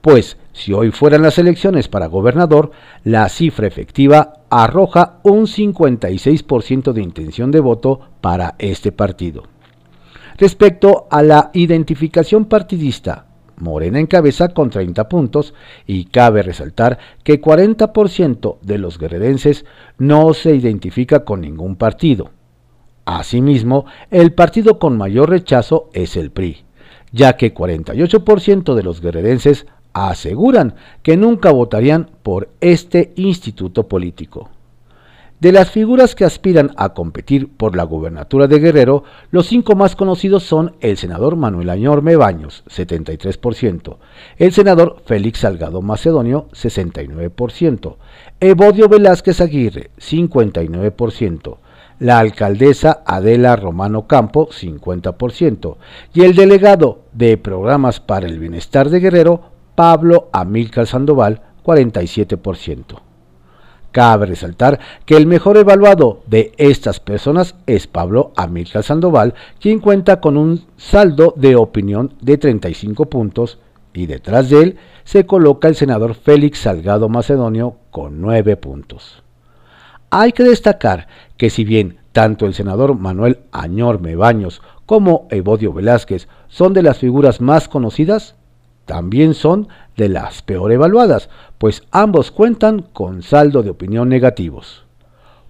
Pues 0.00 0.38
si 0.54 0.72
hoy 0.72 0.90
fueran 0.90 1.20
las 1.20 1.38
elecciones 1.38 1.86
para 1.86 2.06
gobernador, 2.06 2.70
la 3.04 3.28
cifra 3.28 3.66
efectiva 3.66 4.40
arroja 4.48 5.18
un 5.22 5.46
56% 5.46 6.92
de 6.92 7.02
intención 7.02 7.50
de 7.50 7.60
voto 7.60 8.00
para 8.22 8.54
este 8.58 8.90
partido. 8.90 9.42
Respecto 10.38 11.08
a 11.10 11.22
la 11.22 11.50
identificación 11.52 12.46
partidista, 12.46 13.26
Morena 13.60 13.98
encabeza 13.98 14.48
con 14.48 14.70
30 14.70 15.08
puntos 15.08 15.54
y 15.86 16.06
cabe 16.06 16.42
resaltar 16.42 16.98
que 17.24 17.40
40% 17.40 18.58
de 18.62 18.78
los 18.78 18.98
guerrerenses 18.98 19.64
no 19.98 20.34
se 20.34 20.54
identifica 20.54 21.24
con 21.24 21.40
ningún 21.40 21.76
partido. 21.76 22.30
Asimismo, 23.04 23.86
el 24.10 24.32
partido 24.32 24.78
con 24.78 24.96
mayor 24.96 25.30
rechazo 25.30 25.88
es 25.92 26.16
el 26.16 26.30
PRI, 26.30 26.64
ya 27.10 27.36
que 27.36 27.54
48% 27.54 28.74
de 28.74 28.82
los 28.82 29.00
guerrerenses 29.00 29.66
aseguran 29.92 30.74
que 31.02 31.16
nunca 31.16 31.50
votarían 31.50 32.10
por 32.22 32.50
este 32.60 33.12
instituto 33.16 33.88
político. 33.88 34.50
De 35.40 35.52
las 35.52 35.70
figuras 35.70 36.16
que 36.16 36.24
aspiran 36.24 36.72
a 36.76 36.94
competir 36.94 37.48
por 37.48 37.76
la 37.76 37.84
gubernatura 37.84 38.48
de 38.48 38.58
Guerrero, 38.58 39.04
los 39.30 39.46
cinco 39.46 39.76
más 39.76 39.94
conocidos 39.94 40.42
son 40.42 40.74
el 40.80 40.96
senador 40.96 41.36
Manuel 41.36 41.70
Añorme 41.70 42.16
Baños, 42.16 42.64
73%, 42.68 43.98
el 44.36 44.52
senador 44.52 45.00
Félix 45.06 45.38
Salgado 45.38 45.80
Macedonio, 45.80 46.48
69%, 46.54 47.96
Evodio 48.40 48.88
Velázquez 48.88 49.40
Aguirre, 49.40 49.92
59%, 50.00 51.58
la 52.00 52.18
alcaldesa 52.18 53.04
Adela 53.06 53.54
Romano 53.54 54.08
Campo, 54.08 54.48
50%, 54.48 55.76
y 56.14 56.22
el 56.22 56.34
delegado 56.34 57.02
de 57.12 57.36
Programas 57.36 58.00
para 58.00 58.26
el 58.26 58.40
Bienestar 58.40 58.90
de 58.90 58.98
Guerrero, 58.98 59.42
Pablo 59.76 60.30
Amílcar 60.32 60.88
Sandoval, 60.88 61.42
47%. 61.62 63.07
Cabe 63.92 64.26
resaltar 64.26 64.78
que 65.06 65.16
el 65.16 65.26
mejor 65.26 65.56
evaluado 65.56 66.20
de 66.26 66.52
estas 66.58 67.00
personas 67.00 67.54
es 67.66 67.86
Pablo 67.86 68.32
Amílcar 68.36 68.82
Sandoval, 68.82 69.34
quien 69.60 69.80
cuenta 69.80 70.20
con 70.20 70.36
un 70.36 70.66
saldo 70.76 71.32
de 71.36 71.56
opinión 71.56 72.12
de 72.20 72.36
35 72.36 73.06
puntos 73.06 73.58
y 73.94 74.06
detrás 74.06 74.50
de 74.50 74.62
él 74.62 74.76
se 75.04 75.24
coloca 75.24 75.68
el 75.68 75.74
senador 75.74 76.14
Félix 76.14 76.60
Salgado 76.60 77.08
Macedonio 77.08 77.76
con 77.90 78.20
9 78.20 78.56
puntos. 78.56 79.22
Hay 80.10 80.32
que 80.32 80.44
destacar 80.44 81.08
que 81.36 81.50
si 81.50 81.64
bien 81.64 81.98
tanto 82.12 82.46
el 82.46 82.54
senador 82.54 82.94
Manuel 82.94 83.40
Añorme 83.52 84.16
Baños 84.16 84.60
como 84.86 85.26
Evodio 85.30 85.72
Velázquez 85.72 86.28
son 86.48 86.72
de 86.72 86.82
las 86.82 86.98
figuras 86.98 87.40
más 87.40 87.68
conocidas, 87.68 88.34
también 88.86 89.34
son 89.34 89.68
de 89.98 90.08
las 90.08 90.40
peor 90.42 90.72
evaluadas, 90.72 91.28
pues 91.58 91.82
ambos 91.90 92.30
cuentan 92.30 92.80
con 92.80 93.22
saldo 93.22 93.62
de 93.62 93.70
opinión 93.70 94.08
negativos. 94.08 94.84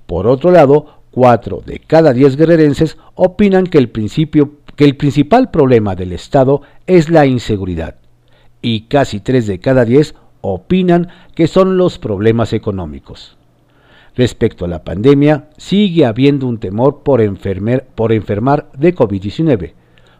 Por 0.07 0.27
otro 0.27 0.51
lado, 0.51 1.03
4 1.13 1.63
de 1.65 1.79
cada 1.79 2.13
10 2.13 2.37
guerrerenses 2.37 2.97
opinan 3.15 3.67
que 3.67 3.79
el, 3.79 3.93
que 3.93 4.85
el 4.85 4.97
principal 4.97 5.51
problema 5.51 5.95
del 5.95 6.13
Estado 6.13 6.63
es 6.87 7.11
la 7.11 7.27
inseguridad, 7.27 7.97
y 8.63 8.83
casi 8.83 9.21
3 9.21 9.47
de 9.47 9.61
cada 9.61 9.85
10 9.85 10.15
opinan 10.41 11.09
que 11.35 11.47
son 11.47 11.77
los 11.77 11.99
problemas 11.99 12.55
económicos. 12.55 13.37
Respecto 14.17 14.65
a 14.65 14.69
la 14.69 14.83
pandemia, 14.83 15.51
sigue 15.59 16.07
habiendo 16.07 16.47
un 16.47 16.59
temor 16.59 17.03
por, 17.03 17.21
por 17.95 18.13
enfermar 18.13 18.71
de 18.73 18.95
COVID-19, 18.95 19.75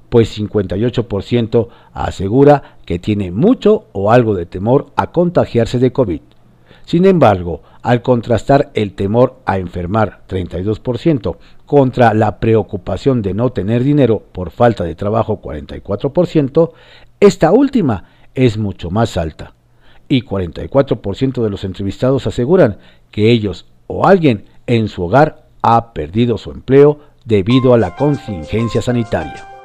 pues 0.09 0.39
58% 0.39 1.69
asegura 1.93 2.79
que 2.85 2.99
tiene 2.99 3.31
mucho 3.31 3.87
o 3.93 4.11
algo 4.11 4.35
de 4.35 4.47
temor 4.47 4.87
a 4.97 5.11
contagiarse 5.11 5.79
de 5.79 5.93
COVID. 5.93 6.21
Sin 6.85 7.05
embargo, 7.05 7.63
al 7.83 8.01
contrastar 8.01 8.71
el 8.73 8.95
temor 8.95 9.41
a 9.45 9.59
enfermar 9.59 10.23
32% 10.27 11.37
contra 11.67 12.15
la 12.15 12.41
preocupación 12.41 13.21
de 13.21 13.35
no 13.35 13.51
tener 13.51 13.85
dinero 13.85 14.23
por 14.33 14.51
falta 14.51 14.85
de 14.85 14.95
trabajo 14.95 15.43
44%, 15.43 16.73
esta 17.21 17.53
última 17.53 18.05
es 18.35 18.57
mucho 18.57 18.91
más 18.91 19.19
alta. 19.19 19.55
Y 20.09 20.23
44% 20.23 21.43
de 21.43 21.51
los 21.51 21.65
entrevistados 21.65 22.27
aseguran 22.27 22.79
que 23.11 23.31
ellos 23.31 23.67
o 23.87 24.07
alguien 24.07 24.47
en 24.67 24.89
su 24.89 25.05
hogar 25.05 25.49
ha 25.61 25.93
perdido 25.93 26.39
su 26.39 26.51
empleo 26.51 27.01
debido 27.27 27.75
a 27.75 27.79
la 27.79 27.97
contingencia 27.97 28.81
sanitaria. 28.81 29.58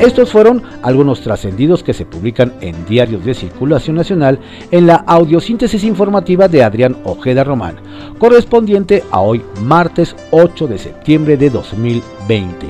Estos 0.00 0.30
fueron 0.30 0.62
algunos 0.82 1.22
trascendidos 1.22 1.82
que 1.82 1.94
se 1.94 2.04
publican 2.04 2.52
en 2.60 2.84
diarios 2.84 3.24
de 3.24 3.32
circulación 3.32 3.96
nacional 3.96 4.38
en 4.70 4.86
la 4.86 4.96
audiosíntesis 4.96 5.84
informativa 5.84 6.48
de 6.48 6.62
Adrián 6.62 6.96
Ojeda 7.04 7.44
Román, 7.44 7.76
correspondiente 8.18 9.04
a 9.10 9.20
hoy 9.20 9.42
martes 9.62 10.14
8 10.32 10.66
de 10.66 10.78
septiembre 10.78 11.38
de 11.38 11.48
2020. 11.48 12.66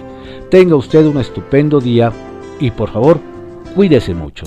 Tenga 0.51 0.77
usted 0.77 1.05
un 1.05 1.19
estupendo 1.19 1.81
día 1.81 2.13
y 2.61 2.71
por 2.71 2.93
favor, 2.93 3.19
cuídese 3.75 4.15
mucho. 4.15 4.47